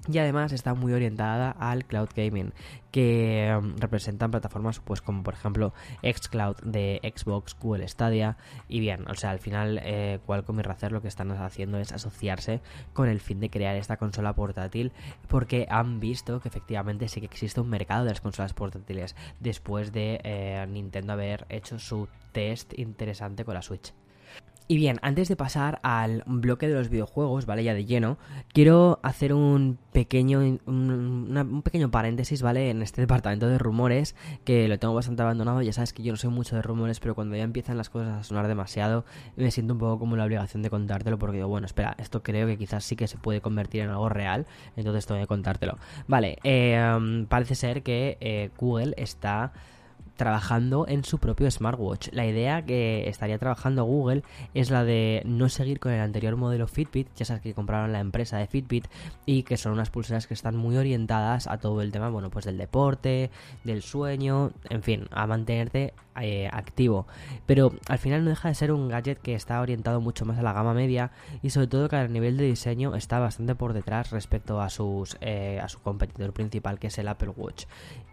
y 0.09 0.19
además 0.19 0.53
está 0.53 0.75
muy 0.75 0.93
orientada 0.93 1.51
al 1.51 1.85
cloud 1.85 2.09
gaming, 2.15 2.53
que 2.91 3.47
em, 3.47 3.77
representan 3.77 4.31
plataformas 4.31 4.81
pues 4.81 5.01
como 5.01 5.23
por 5.23 5.35
ejemplo 5.35 5.73
xCloud 6.03 6.57
de 6.65 7.01
Xbox, 7.17 7.57
Google 7.59 7.87
Stadia 7.89 8.37
y 8.69 8.81
bien, 8.81 9.09
o 9.09 9.15
sea, 9.15 9.31
al 9.31 9.39
final 9.39 9.81
eh, 9.83 10.19
Qualcomm 10.27 10.61
y 10.61 10.63
Razer 10.63 10.93
lo 10.93 11.03
que 11.03 11.09
están 11.09 11.31
haciendo 11.31 11.79
es 11.79 11.93
asociarse 11.93 12.61
con 12.93 13.09
el 13.09 13.21
fin 13.21 13.41
de 13.41 13.51
crear 13.51 13.77
esta 13.77 13.97
consola 13.97 14.35
portátil 14.35 14.93
porque 15.29 15.67
han 15.71 16.01
visto 16.01 16.41
que 16.41 16.49
efectivamente 16.49 17.09
sí 17.09 17.21
que 17.21 17.27
existe 17.27 17.61
un 17.61 17.71
mercado 17.71 18.05
de 18.05 18.11
las 18.11 18.21
consolas 18.21 18.55
portátiles 18.55 19.15
después 19.41 19.93
de 19.93 20.21
eh, 20.25 20.67
Nintendo 20.69 21.13
haber 21.13 21.47
hecho 21.49 21.79
su 21.79 22.09
test 22.33 22.77
interesante 22.79 23.45
con 23.45 23.55
la 23.55 23.63
Switch. 23.63 23.93
Y 24.69 24.77
bien, 24.77 24.99
antes 25.03 25.29
de 25.29 25.37
pasar 25.37 25.81
al 25.83 26.23
bloque 26.27 26.69
de 26.69 26.75
los 26.75 26.89
videojuegos, 26.89 27.47
¿vale? 27.47 27.65
Ya 27.65 27.75
de 27.75 27.85
lleno, 27.85 28.17
quiero 28.53 29.01
hacer 29.03 29.35
un 29.35 29.79
pequeño, 29.93 30.39
un, 30.41 31.63
pequeño 31.65 31.91
paréntesis, 31.91 32.43
¿vale? 32.43 32.71
En 32.71 32.81
este 32.81 33.01
departamento 33.01 33.49
de 33.49 33.59
rumores, 33.59 34.15
que 34.45 34.69
lo 34.69 34.79
tengo 34.79 34.95
bastante 34.95 35.23
abandonado. 35.23 35.63
Ya 35.63 35.73
sabes 35.73 35.93
que 35.93 36.03
yo 36.03 36.13
no 36.13 36.17
soy 36.17 36.31
mucho 36.31 36.57
de 36.57 36.63
rumores, 36.63 37.01
pero 37.01 37.15
cuando 37.15 37.37
ya 37.37 37.43
empiezan 37.43 37.77
las 37.77 37.91
cosas 37.91 38.21
a 38.21 38.25
sonar 38.25 38.49
demasiado, 38.49 39.05
me 39.37 39.51
siento 39.51 39.75
un 39.75 39.81
poco 39.81 39.99
como 39.99 40.17
la 40.17 40.25
obligación 40.25 40.63
de 40.63 40.71
contártelo, 40.71 41.19
porque 41.19 41.37
digo, 41.39 41.49
bueno, 41.49 41.67
espera, 41.67 41.95
esto 41.99 42.23
creo 42.23 42.47
que 42.47 42.57
quizás 42.57 42.85
sí 42.85 42.97
que 42.97 43.09
se 43.09 43.19
puede 43.19 43.41
convertir 43.41 43.83
en 43.83 43.91
algo 43.91 44.09
real, 44.09 44.47
entonces 44.77 45.07
tengo 45.07 45.21
que 45.21 45.27
contártelo. 45.27 45.79
Vale, 46.07 46.39
eh, 46.45 47.27
parece 47.29 47.55
ser 47.55 47.83
que 47.83 48.17
eh, 48.21 48.51
Google 48.57 48.95
está 48.97 49.53
trabajando 50.17 50.87
en 50.89 51.05
su 51.05 51.19
propio 51.19 51.51
smartwatch. 51.51 52.09
La 52.13 52.27
idea 52.27 52.65
que 52.65 53.09
estaría 53.09 53.39
trabajando 53.39 53.85
Google 53.85 54.23
es 54.55 54.71
la 54.71 54.85
de 54.85 55.23
no 55.25 55.49
seguir 55.49 55.81
con 55.81 55.93
el 55.93 56.01
anterior 56.01 56.37
modelo 56.37 56.67
Fitbit, 56.69 57.09
ya 57.17 57.25
sabes 57.25 57.43
que 57.43 57.55
compraron 57.55 57.93
la 57.93 58.01
empresa 58.01 58.39
de 58.39 58.47
Fitbit 58.47 58.87
y 59.27 59.43
que 59.43 59.57
son 59.57 59.73
unas 59.73 59.91
pulseras 59.91 60.27
que 60.27 60.35
están 60.35 60.57
muy 60.57 60.77
orientadas 60.77 61.47
a 61.47 61.59
todo 61.59 61.83
el 61.83 61.93
tema, 61.93 62.09
bueno, 62.11 62.31
pues 62.31 62.45
del 62.45 62.59
deporte, 62.59 63.31
del 63.65 63.83
sueño, 63.83 64.53
en 64.69 64.83
fin, 64.83 65.09
a 65.11 65.27
mantenerte 65.27 65.95
eh, 66.21 66.49
activo. 66.53 67.07
Pero 67.47 67.73
al 67.89 67.99
final 67.99 68.23
no 68.25 68.31
deja 68.31 68.49
de 68.49 68.55
ser 68.55 68.71
un 68.71 68.89
gadget 68.89 69.19
que 69.19 69.35
está 69.35 69.61
orientado 69.61 70.01
mucho 70.03 70.27
más 70.27 70.39
a 70.39 70.43
la 70.43 70.53
gama 70.53 70.75
media 70.75 71.11
y 71.43 71.51
sobre 71.51 71.69
todo 71.69 71.89
que 71.89 71.97
a 71.97 72.07
nivel 72.07 72.37
de 72.37 72.45
diseño 72.45 72.95
está 72.95 73.19
bastante 73.19 73.55
por 73.55 73.73
detrás 73.73 74.11
respecto 74.11 74.61
a 74.61 74.69
sus 74.69 75.17
eh, 75.23 75.59
a 75.63 75.69
su 75.69 75.81
competidor 75.81 76.35
principal 76.35 76.79
que 76.79 76.89
es 76.89 76.99
el 76.99 77.09
Apple 77.09 77.31
Watch. 77.35 77.65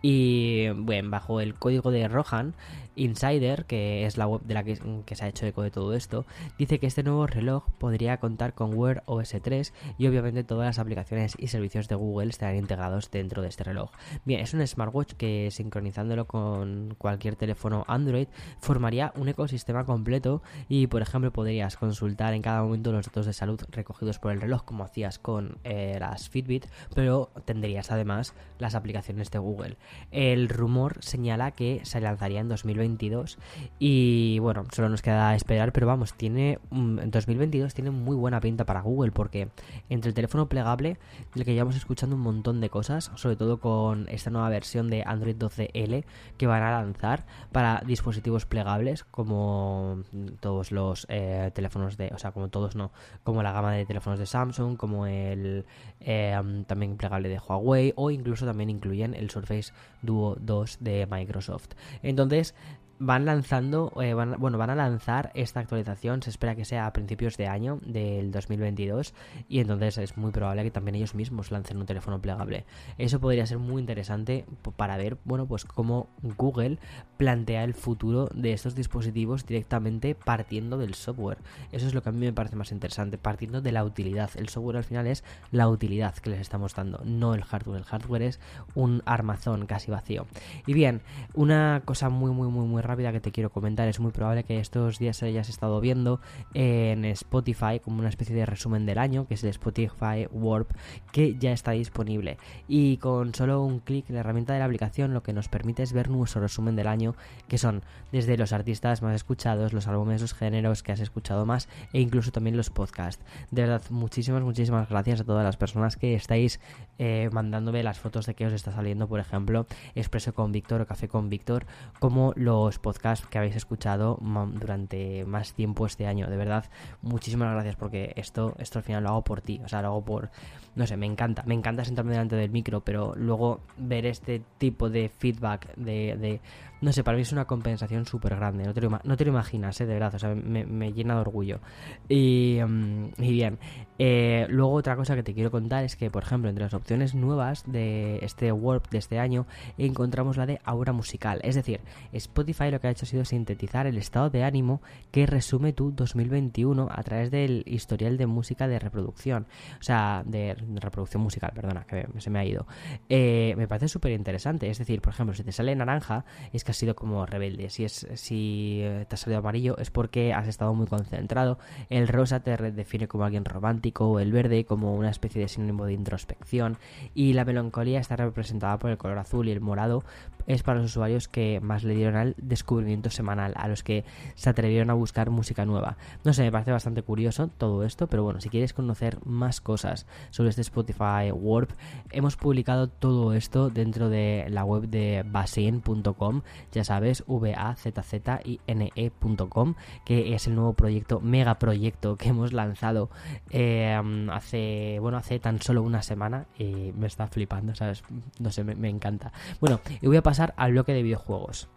Y 0.02 0.70
bueno, 0.70 1.10
bajo 1.10 1.42
el 1.42 1.56
código 1.56 1.92
de 1.92 1.99
Rohan, 2.08 2.54
Insider, 2.96 3.66
que 3.66 4.06
es 4.06 4.18
la 4.18 4.28
web 4.28 4.42
de 4.42 4.54
la 4.54 4.64
que, 4.64 4.76
se 5.16 5.26
ha 5.26 5.28
hecho 5.28 5.46
eco 5.46 5.62
de 5.62 5.72
todo 5.72 5.94
esto, 5.94 6.26
dice 6.58 6.80
que 6.80 6.88
este 6.88 7.04
nuevo 7.04 7.28
reloj 7.28 7.64
podría 7.78 8.18
contar 8.18 8.54
con 8.54 8.78
Wear 8.78 9.04
OS 9.06 9.36
3 9.42 9.74
y 9.98 10.08
obviamente 10.08 10.44
todas 10.44 10.66
las 10.66 10.80
aplicaciones 10.80 11.36
y 11.38 11.48
servicios 11.48 11.88
de 11.88 11.96
Google 11.96 12.30
estarán 12.30 12.58
integrados 12.58 13.10
dentro 13.10 13.42
de 13.42 13.48
este 13.48 13.64
reloj. 13.64 13.92
Bien, 14.26 14.42
es 14.42 14.54
un 14.54 14.66
smartwatch 14.66 15.14
que 15.14 15.50
sincronizándolo 15.52 16.26
con 16.26 16.96
cualquier 16.98 17.36
teléfono 17.36 17.86
Android 17.88 18.28
formaría 18.60 19.14
un 19.16 19.30
ecosistema 19.30 19.86
completo 19.86 20.42
y 20.68 20.88
por 20.88 21.02
ejemplo 21.02 21.32
podrías 21.32 21.78
consultar 21.78 22.34
en 22.34 22.42
cada 22.42 22.64
momento 22.64 22.92
los 22.92 23.06
datos 23.06 23.26
de 23.26 23.34
salud 23.34 23.62
recogidos 23.72 24.20
por 24.20 24.32
el 24.32 24.42
reloj 24.42 24.64
como 24.64 24.84
hacías 24.84 25.20
con 25.20 25.58
eh, 25.64 25.98
las 26.00 26.30
Fitbit, 26.30 26.66
pero 26.94 27.32
tendrías 27.46 27.92
además 27.92 28.34
las 28.58 28.76
aplicaciones 28.76 29.32
de 29.32 29.40
Google. 29.40 29.78
El 30.12 30.50
rumor 30.50 30.98
señala 31.02 31.52
que 31.52 31.79
se 31.84 32.02
lanzaría 32.02 32.40
en 32.40 32.50
2022 32.50 33.38
y 33.80 34.40
bueno, 34.40 34.66
solo 34.74 34.90
nos 34.90 35.02
queda 35.02 35.36
esperar, 35.36 35.72
pero 35.72 35.88
vamos, 35.88 36.14
tiene 36.14 36.60
mm, 36.70 37.00
en 37.00 37.12
2022 37.12 37.74
tiene 37.74 37.92
muy 37.92 38.16
buena 38.16 38.40
pinta 38.40 38.66
para 38.66 38.82
Google 38.82 39.12
porque 39.12 39.50
entre 39.90 40.10
el 40.10 40.16
teléfono 40.16 40.48
plegable 40.48 40.98
del 41.36 41.46
que 41.46 41.54
llevamos 41.54 41.76
escuchando 41.76 42.16
un 42.16 42.22
montón 42.22 42.62
de 42.62 42.70
cosas, 42.70 43.12
sobre 43.16 43.36
todo 43.36 43.60
con 43.60 44.08
esta 44.10 44.30
nueva 44.30 44.50
versión 44.50 44.90
de 44.90 45.04
Android 45.06 45.36
12L 45.36 46.04
que 46.38 46.48
van 46.48 46.64
a 46.64 46.72
lanzar 46.72 47.26
para 47.52 47.82
dispositivos 47.86 48.46
plegables 48.46 49.04
como 49.04 50.04
todos 50.40 50.72
los 50.72 51.06
eh, 51.10 51.52
teléfonos 51.54 51.98
de, 51.98 52.12
o 52.14 52.18
sea, 52.18 52.32
como 52.32 52.50
todos 52.50 52.76
no, 52.76 52.92
como 53.24 53.44
la 53.44 53.52
gama 53.52 53.74
de 53.74 53.86
teléfonos 53.86 54.20
de 54.20 54.26
Samsung, 54.26 54.78
como 54.78 55.06
el 55.08 55.66
eh, 56.00 56.40
también 56.68 56.98
plegable 56.98 57.30
de 57.30 57.40
Huawei 57.40 57.94
o 57.96 58.12
incluso 58.12 58.46
también 58.46 58.70
incluyen 58.70 59.14
el 59.14 59.30
Surface 59.30 59.74
Duo 60.02 60.38
2 60.40 60.78
de 60.80 61.08
Microsoft. 61.10 61.69
Entonces, 62.04 62.54
van 63.00 63.26
lanzando, 63.26 63.94
eh, 64.02 64.14
bueno, 64.14 64.58
van 64.58 64.70
a 64.70 64.76
lanzar 64.76 65.32
esta 65.34 65.62
actualización, 65.62 66.22
se 66.22 66.30
espera 66.30 66.56
que 66.56 66.66
sea 66.66 66.86
a 66.86 66.94
principios 66.94 67.38
de 67.38 67.48
año 67.48 67.80
del 67.86 68.32
2022 68.32 69.14
y 69.48 69.60
entonces 69.60 69.98
es 69.98 70.18
muy 70.18 70.32
probable 70.32 70.64
que 70.64 70.72
también 70.72 70.96
ellos 70.96 71.16
mismos 71.16 71.52
lancen 71.52 71.78
un 71.78 71.86
teléfono 71.86 72.22
plegable. 72.22 72.66
Eso 72.98 73.20
podría 73.20 73.46
ser 73.46 73.58
muy 73.58 73.80
interesante 73.80 74.46
para 74.76 74.98
ver, 74.98 75.18
bueno, 75.24 75.48
pues 75.48 75.64
cómo 75.64 76.10
Google 76.38 76.78
plantea 77.18 77.64
el 77.64 77.74
futuro 77.74 78.30
de 78.34 78.54
estos 78.54 78.76
dispositivos 78.76 79.46
directamente 79.46 80.14
partiendo 80.14 80.78
del 80.78 80.94
software. 80.94 81.38
Eso 81.72 81.88
es 81.88 81.94
lo 81.94 82.04
que 82.04 82.10
a 82.10 82.12
mí 82.12 82.20
me 82.20 82.34
parece 82.34 82.58
más 82.58 82.72
interesante, 82.72 83.18
partiendo 83.18 83.62
de 83.62 83.72
la 83.72 83.86
utilidad. 83.86 84.30
El 84.36 84.50
software 84.50 84.78
al 84.78 84.84
final 84.84 85.08
es 85.08 85.24
la 85.52 85.70
utilidad 85.70 86.16
que 86.16 86.32
les 86.32 86.42
estamos 86.42 86.76
dando, 86.76 87.02
no 87.06 87.34
el 87.34 87.44
hardware. 87.44 87.80
El 87.80 87.86
hardware 87.86 88.24
es 88.24 88.40
un 88.76 89.02
armazón 89.06 89.66
casi 89.68 89.90
vacío. 89.90 90.28
Y 90.66 90.74
bien, 90.74 91.02
una 91.34 91.82
cosa 91.86 92.10
muy, 92.10 92.32
muy, 92.32 92.50
muy, 92.50 92.68
muy 92.68 92.82
rápida 92.90 93.12
que 93.12 93.22
te 93.22 93.32
quiero 93.32 93.52
comentar. 93.52 93.88
Es 93.88 94.00
muy 94.00 94.12
probable 94.12 94.44
que 94.44 94.60
estos 94.60 95.00
días 95.00 95.22
hayas 95.24 95.48
estado 95.48 95.80
viendo 95.80 96.20
en 96.54 97.06
Spotify 97.06 97.80
como 97.82 98.00
una 98.00 98.10
especie 98.10 98.36
de 98.36 98.46
resumen 98.46 98.86
del 98.86 98.98
año, 98.98 99.28
que 99.28 99.36
es 99.36 99.44
el 99.44 99.52
Spotify 99.52 100.28
Warp, 100.32 100.72
que 101.12 101.36
ya 101.38 101.52
está 101.52 101.72
disponible. 101.72 102.38
Y 102.68 102.98
con 102.98 103.34
solo 103.36 103.64
un 103.64 103.80
clic 103.80 104.10
en 104.10 104.16
la 104.16 104.22
herramienta 104.22 104.54
de 104.54 104.60
la 104.60 104.66
aplicación 104.66 105.14
lo 105.14 105.22
que 105.22 105.34
nos 105.34 105.50
permite 105.50 105.84
es 105.84 105.94
ver 105.94 106.10
nuestro 106.10 106.42
resumen 106.42 106.76
del 106.76 106.88
año, 106.88 107.16
que 107.48 107.58
son 107.58 107.84
desde 108.12 108.38
los 108.38 108.54
artistas 108.54 109.04
más 109.04 109.14
escuchados, 109.14 109.72
los 109.72 109.88
álbumes, 109.88 110.22
los 110.22 110.34
géneros 110.34 110.82
que 110.82 110.92
has 110.92 111.00
escuchado 111.00 111.46
más 111.46 111.70
e 111.94 112.02
incluso 112.02 112.32
también 112.32 112.58
los 112.58 112.72
podcasts. 112.72 113.24
De 113.52 113.62
verdad, 113.62 113.84
muchísimas, 113.92 114.42
muchísimas 114.42 114.90
gracias 114.90 115.22
a 115.22 115.24
todas 115.24 115.44
las 115.44 115.58
personas 115.58 115.96
que 115.96 116.16
estáis 116.16 116.60
eh, 116.98 117.30
mandándome 117.32 117.84
las 117.84 118.00
fotos 118.00 118.26
de 118.26 118.34
que 118.34 118.48
os 118.48 118.54
está 118.54 118.72
saliendo, 118.72 119.08
por 119.08 119.20
ejemplo, 119.20 119.68
Expreso 119.94 120.34
con 120.34 120.52
Víctor 120.52 120.82
o 120.82 120.88
Café 120.88 121.08
con 121.08 121.30
Víctor, 121.30 121.66
como 122.00 122.34
los 122.36 122.79
podcast 122.80 123.26
que 123.26 123.38
habéis 123.38 123.56
escuchado 123.56 124.20
durante 124.54 125.26
más 125.26 125.54
tiempo 125.54 125.86
este 125.86 126.08
año. 126.08 126.30
De 126.30 126.38
verdad, 126.38 126.66
muchísimas 127.02 127.54
gracias 127.54 127.76
porque 127.76 128.14
esto, 128.16 128.56
esto 128.60 128.80
al 128.80 128.84
final 128.84 129.04
lo 129.04 129.10
hago 129.10 129.24
por 129.24 129.42
ti. 129.42 129.62
O 129.64 129.68
sea, 129.68 129.82
lo 129.82 129.90
hago 129.90 130.06
por... 130.06 130.30
No 130.76 130.88
sé, 130.88 130.98
me 130.98 131.06
encanta. 131.06 131.44
Me 131.46 131.54
encanta 131.54 131.86
sentarme 131.86 132.12
delante 132.12 132.36
del 132.36 132.52
micro, 132.52 132.82
pero 132.82 133.14
luego 133.16 133.60
ver 133.78 134.06
este 134.06 134.42
tipo 134.58 134.90
de 134.90 135.10
feedback 135.10 135.76
de 135.76 136.40
no 136.82 136.94
sé, 136.94 137.04
para 137.04 137.16
mí 137.16 137.24
es 137.24 137.32
una 137.32 137.46
compensación 137.46 138.06
súper 138.06 138.36
grande. 138.36 138.64
No 138.64 138.74
te, 138.74 138.82
lo, 138.82 138.90
no 139.04 139.18
te 139.18 139.26
lo 139.26 139.32
imaginas, 139.32 139.80
¿eh? 139.82 139.86
de 139.86 139.94
verdad. 139.94 140.16
O 140.16 140.20
sea, 140.20 140.34
me, 140.34 140.94
llena 140.94 141.16
de 141.16 141.22
orgullo. 141.22 141.60
Y, 142.08 142.60
mm, 142.66 143.06
y 143.18 143.32
bien, 143.32 143.60
eh, 143.98 144.48
luego 144.50 144.74
otra 144.74 144.96
cosa 144.96 145.16
que 145.16 145.24
te 145.24 145.34
quiero 145.34 145.52
contar 145.52 145.84
es 145.84 145.96
que, 145.96 146.10
por 146.10 146.24
ejemplo, 146.24 146.50
entre 146.50 146.64
las 146.64 146.74
opciones 146.74 147.16
nuevas 147.16 147.64
de 147.66 148.20
este 148.22 148.52
Warp 148.52 148.90
de 148.90 148.98
este 148.98 149.20
año, 149.20 149.46
encontramos 149.78 150.38
la 150.38 150.46
de 150.46 150.62
aura 150.64 150.94
musical. 150.94 151.42
Es 151.44 151.56
decir, 151.56 151.82
Spotify 152.14 152.72
lo 152.72 152.80
que 152.80 152.88
ha 152.88 152.92
hecho 152.92 153.06
ha 153.06 153.10
sido 153.10 153.26
sintetizar 153.26 153.86
el 153.86 153.98
estado 153.98 154.30
de 154.30 154.44
ánimo 154.44 154.82
que 155.12 155.26
resume 155.26 155.74
tu 155.74 155.92
2021 155.92 156.88
a 156.90 157.04
través 157.04 157.30
del 157.30 157.64
historial 157.66 158.18
de 158.18 158.26
música 158.26 158.68
de 158.68 158.80
reproducción. 158.80 159.48
O 159.80 159.84
sea, 159.84 160.24
de 160.26 160.56
reproducción 160.76 161.22
musical, 161.22 161.52
perdona, 161.54 161.84
que 161.84 162.08
se 162.20 162.30
me 162.30 162.40
ha 162.40 162.46
ido. 162.46 162.66
Eh, 163.10 163.54
me 163.58 163.68
parece 163.68 163.90
súper 163.90 164.14
interesante. 164.14 164.70
Es 164.70 164.78
decir, 164.78 165.02
por 165.02 165.14
ejemplo, 165.14 165.36
si 165.36 165.44
te 165.44 165.52
sale 165.52 165.76
naranja, 165.76 166.24
es 166.54 166.64
que 166.64 166.69
has 166.72 166.78
sido 166.78 166.96
como 166.96 167.26
rebelde. 167.26 167.70
Si, 167.70 167.86
es, 167.86 168.08
si 168.16 168.80
eh, 168.82 169.06
te 169.08 169.16
ha 169.16 169.18
salido 169.18 169.40
amarillo 169.40 169.78
es 169.78 169.92
porque 169.92 170.34
has 170.34 170.48
estado 170.48 170.74
muy 170.74 170.88
concentrado. 170.88 171.60
El 171.90 172.08
rosa 172.08 172.42
te 172.42 172.56
define 172.72 173.08
como 173.08 173.24
alguien 173.24 173.46
romántico, 173.46 174.20
el 174.20 174.32
verde 174.32 174.66
como 174.66 174.96
una 174.96 175.10
especie 175.10 175.42
de 175.42 175.48
sinónimo 175.48 175.86
de 175.86 175.94
introspección 175.94 176.78
y 177.14 177.34
la 177.34 177.46
melancolía 177.46 178.00
está 178.00 178.16
representada 178.16 178.80
por 178.80 178.92
el 178.92 178.98
color 178.98 179.18
azul 179.18 179.48
y 179.48 179.52
el 179.52 179.62
morado 179.62 180.04
es 180.48 180.64
para 180.64 180.80
los 180.80 180.92
usuarios 180.92 181.28
que 181.28 181.60
más 181.62 181.84
le 181.84 181.94
dieron 181.94 182.16
al 182.16 182.36
descubrimiento 182.38 183.12
semanal, 183.12 183.54
a 183.56 183.68
los 183.68 183.84
que 183.84 184.04
se 184.34 184.50
atrevieron 184.50 184.90
a 184.90 184.96
buscar 184.96 185.30
música 185.30 185.64
nueva. 185.64 185.98
No 186.24 186.34
sé, 186.34 186.42
me 186.42 186.52
parece 186.52 186.72
bastante 186.72 187.04
curioso 187.04 187.50
todo 187.50 187.84
esto, 187.84 188.08
pero 188.08 188.24
bueno, 188.24 188.42
si 188.42 188.50
quieres 188.50 188.74
conocer 188.74 189.20
más 189.26 189.62
cosas 189.62 190.08
sobre 190.32 190.50
este 190.50 190.62
Spotify 190.62 191.32
Warp, 191.32 191.70
hemos 192.10 192.36
publicado 192.36 192.90
todo 192.90 193.34
esto 193.34 193.70
dentro 193.70 194.10
de 194.10 194.48
la 194.50 194.66
web 194.66 194.88
de 194.90 195.24
basin.com 195.26 196.42
ya 196.72 196.84
sabes, 196.84 197.24
v 197.28 197.54
a 197.56 197.76
z 197.76 198.02
z 198.02 198.42
i 198.46 198.60
n 198.68 198.92
ecom 198.96 199.76
que 200.06 200.34
es 200.36 200.48
el 200.48 200.56
nuevo 200.56 200.74
proyecto, 200.74 201.20
mega 201.20 201.60
proyecto 201.60 202.16
que 202.16 202.30
hemos 202.30 202.54
lanzado 202.54 203.10
eh, 203.50 204.00
hace, 204.32 204.98
bueno, 205.00 205.18
hace 205.18 205.40
tan 205.40 205.62
solo 205.62 205.84
una 205.84 206.02
semana 206.02 206.46
y 206.58 206.94
me 206.98 207.08
está 207.08 207.28
flipando, 207.28 207.76
¿sabes? 207.76 208.04
No 208.40 208.52
sé, 208.52 208.64
me, 208.64 208.76
me 208.76 208.90
encanta. 208.90 209.32
Bueno, 209.60 209.80
y 210.02 210.08
voy 210.08 210.18
a 210.18 210.24
pasar 210.24 210.54
al 210.58 210.72
bloque 210.72 210.94
de 210.94 211.04
videojuegos. 211.04 211.70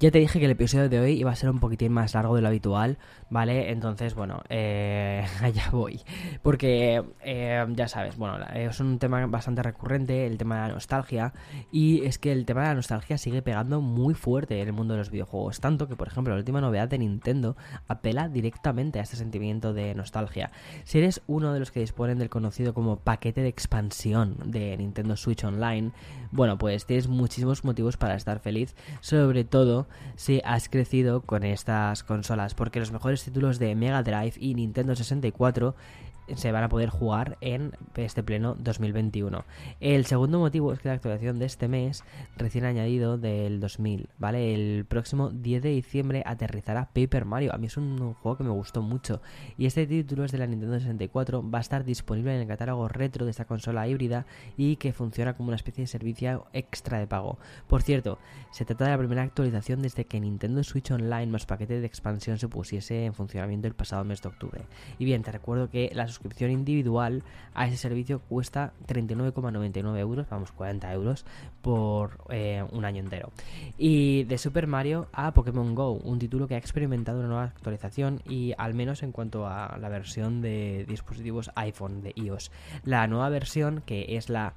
Ya 0.00 0.10
te 0.10 0.18
dije 0.18 0.40
que 0.40 0.46
el 0.46 0.50
episodio 0.50 0.88
de 0.88 0.98
hoy 0.98 1.12
iba 1.12 1.30
a 1.30 1.36
ser 1.36 1.50
un 1.50 1.60
poquitín 1.60 1.92
más 1.92 2.14
largo 2.14 2.34
de 2.34 2.42
lo 2.42 2.48
habitual, 2.48 2.98
¿vale? 3.30 3.70
Entonces, 3.70 4.14
bueno, 4.14 4.42
eh, 4.48 5.24
allá 5.40 5.68
voy. 5.70 6.00
Porque, 6.42 7.04
eh, 7.22 7.64
ya 7.76 7.86
sabes, 7.86 8.16
bueno, 8.16 8.44
es 8.54 8.80
un 8.80 8.98
tema 8.98 9.24
bastante 9.26 9.62
recurrente, 9.62 10.26
el 10.26 10.36
tema 10.36 10.56
de 10.56 10.68
la 10.68 10.74
nostalgia. 10.74 11.32
Y 11.70 12.04
es 12.04 12.18
que 12.18 12.32
el 12.32 12.44
tema 12.44 12.62
de 12.62 12.68
la 12.68 12.74
nostalgia 12.74 13.18
sigue 13.18 13.40
pegando 13.40 13.80
muy 13.80 14.14
fuerte 14.14 14.60
en 14.60 14.66
el 14.66 14.72
mundo 14.72 14.94
de 14.94 14.98
los 14.98 15.10
videojuegos. 15.10 15.60
Tanto 15.60 15.86
que, 15.86 15.94
por 15.94 16.08
ejemplo, 16.08 16.34
la 16.34 16.40
última 16.40 16.60
novedad 16.60 16.88
de 16.88 16.98
Nintendo 16.98 17.56
apela 17.86 18.28
directamente 18.28 18.98
a 18.98 19.02
este 19.02 19.16
sentimiento 19.16 19.74
de 19.74 19.94
nostalgia. 19.94 20.50
Si 20.82 20.98
eres 20.98 21.22
uno 21.28 21.52
de 21.52 21.60
los 21.60 21.70
que 21.70 21.80
disponen 21.80 22.18
del 22.18 22.30
conocido 22.30 22.74
como 22.74 22.96
paquete 22.96 23.42
de 23.42 23.48
expansión 23.48 24.38
de 24.44 24.76
Nintendo 24.76 25.16
Switch 25.16 25.44
Online, 25.44 25.92
bueno, 26.32 26.58
pues 26.58 26.84
tienes 26.84 27.06
muchísimos 27.06 27.62
motivos 27.62 27.96
para 27.96 28.16
estar 28.16 28.40
feliz. 28.40 28.74
Sobre 29.00 29.44
todo 29.44 29.83
si 30.16 30.40
has 30.44 30.68
crecido 30.68 31.22
con 31.22 31.44
estas 31.44 32.02
consolas, 32.04 32.54
porque 32.54 32.80
los 32.80 32.92
mejores 32.92 33.24
títulos 33.24 33.58
de 33.58 33.74
Mega 33.74 34.02
Drive 34.02 34.34
y 34.38 34.54
Nintendo 34.54 34.94
64 34.94 35.74
se 36.34 36.52
van 36.52 36.64
a 36.64 36.68
poder 36.68 36.88
jugar 36.88 37.36
en 37.40 37.72
este 37.96 38.22
pleno 38.22 38.56
2021. 38.58 39.44
El 39.80 40.06
segundo 40.06 40.38
motivo 40.38 40.72
es 40.72 40.78
que 40.78 40.88
la 40.88 40.94
actualización 40.94 41.38
de 41.38 41.46
este 41.46 41.68
mes, 41.68 42.04
recién 42.36 42.64
añadido 42.64 43.18
del 43.18 43.60
2000, 43.60 44.08
¿vale? 44.18 44.54
El 44.54 44.84
próximo 44.86 45.30
10 45.30 45.62
de 45.62 45.68
diciembre 45.70 46.22
aterrizará 46.26 46.90
Paper 46.92 47.24
Mario. 47.24 47.54
A 47.54 47.58
mí 47.58 47.66
es 47.66 47.76
un 47.76 48.14
juego 48.14 48.38
que 48.38 48.44
me 48.44 48.50
gustó 48.50 48.82
mucho. 48.82 49.20
Y 49.58 49.66
este 49.66 49.86
título 49.86 50.24
es 50.24 50.32
de 50.32 50.38
la 50.38 50.46
Nintendo 50.46 50.78
64. 50.78 51.48
Va 51.50 51.58
a 51.58 51.60
estar 51.60 51.84
disponible 51.84 52.34
en 52.34 52.42
el 52.42 52.48
catálogo 52.48 52.88
retro 52.88 53.24
de 53.24 53.30
esta 53.30 53.44
consola 53.44 53.86
híbrida 53.86 54.26
y 54.56 54.76
que 54.76 54.92
funciona 54.92 55.36
como 55.36 55.48
una 55.48 55.56
especie 55.56 55.82
de 55.82 55.88
servicio 55.88 56.46
extra 56.52 56.98
de 56.98 57.06
pago. 57.06 57.38
Por 57.68 57.82
cierto, 57.82 58.18
se 58.50 58.64
trata 58.64 58.84
de 58.84 58.90
la 58.92 58.98
primera 58.98 59.22
actualización 59.22 59.82
desde 59.82 60.06
que 60.06 60.20
Nintendo 60.20 60.62
Switch 60.64 60.90
Online 60.90 61.26
más 61.26 61.46
paquete 61.46 61.80
de 61.80 61.86
expansión 61.86 62.38
se 62.38 62.48
pusiese 62.48 63.04
en 63.04 63.14
funcionamiento 63.14 63.68
el 63.68 63.74
pasado 63.74 64.04
mes 64.04 64.22
de 64.22 64.28
octubre. 64.28 64.62
Y 64.98 65.04
bien, 65.04 65.22
te 65.22 65.32
recuerdo 65.32 65.68
que 65.68 65.90
las 65.94 66.13
suscripción 66.14 66.50
individual 66.50 67.22
a 67.54 67.66
ese 67.66 67.76
servicio 67.76 68.20
cuesta 68.20 68.72
39,99 68.86 69.98
euros, 69.98 70.26
vamos, 70.28 70.52
40 70.52 70.92
euros 70.92 71.24
por 71.62 72.18
eh, 72.30 72.64
un 72.72 72.84
año 72.84 73.00
entero. 73.00 73.30
Y 73.76 74.24
de 74.24 74.38
Super 74.38 74.66
Mario 74.66 75.08
a 75.12 75.32
Pokémon 75.32 75.74
Go, 75.74 75.92
un 75.92 76.18
título 76.18 76.48
que 76.48 76.54
ha 76.54 76.58
experimentado 76.58 77.18
una 77.18 77.28
nueva 77.28 77.44
actualización 77.44 78.20
y 78.28 78.54
al 78.58 78.74
menos 78.74 79.02
en 79.02 79.12
cuanto 79.12 79.46
a 79.46 79.76
la 79.78 79.88
versión 79.88 80.40
de 80.40 80.84
dispositivos 80.88 81.50
iPhone 81.54 82.02
de 82.02 82.12
iOS. 82.16 82.50
La 82.84 83.06
nueva 83.06 83.28
versión, 83.28 83.82
que 83.84 84.16
es 84.16 84.28
la 84.28 84.54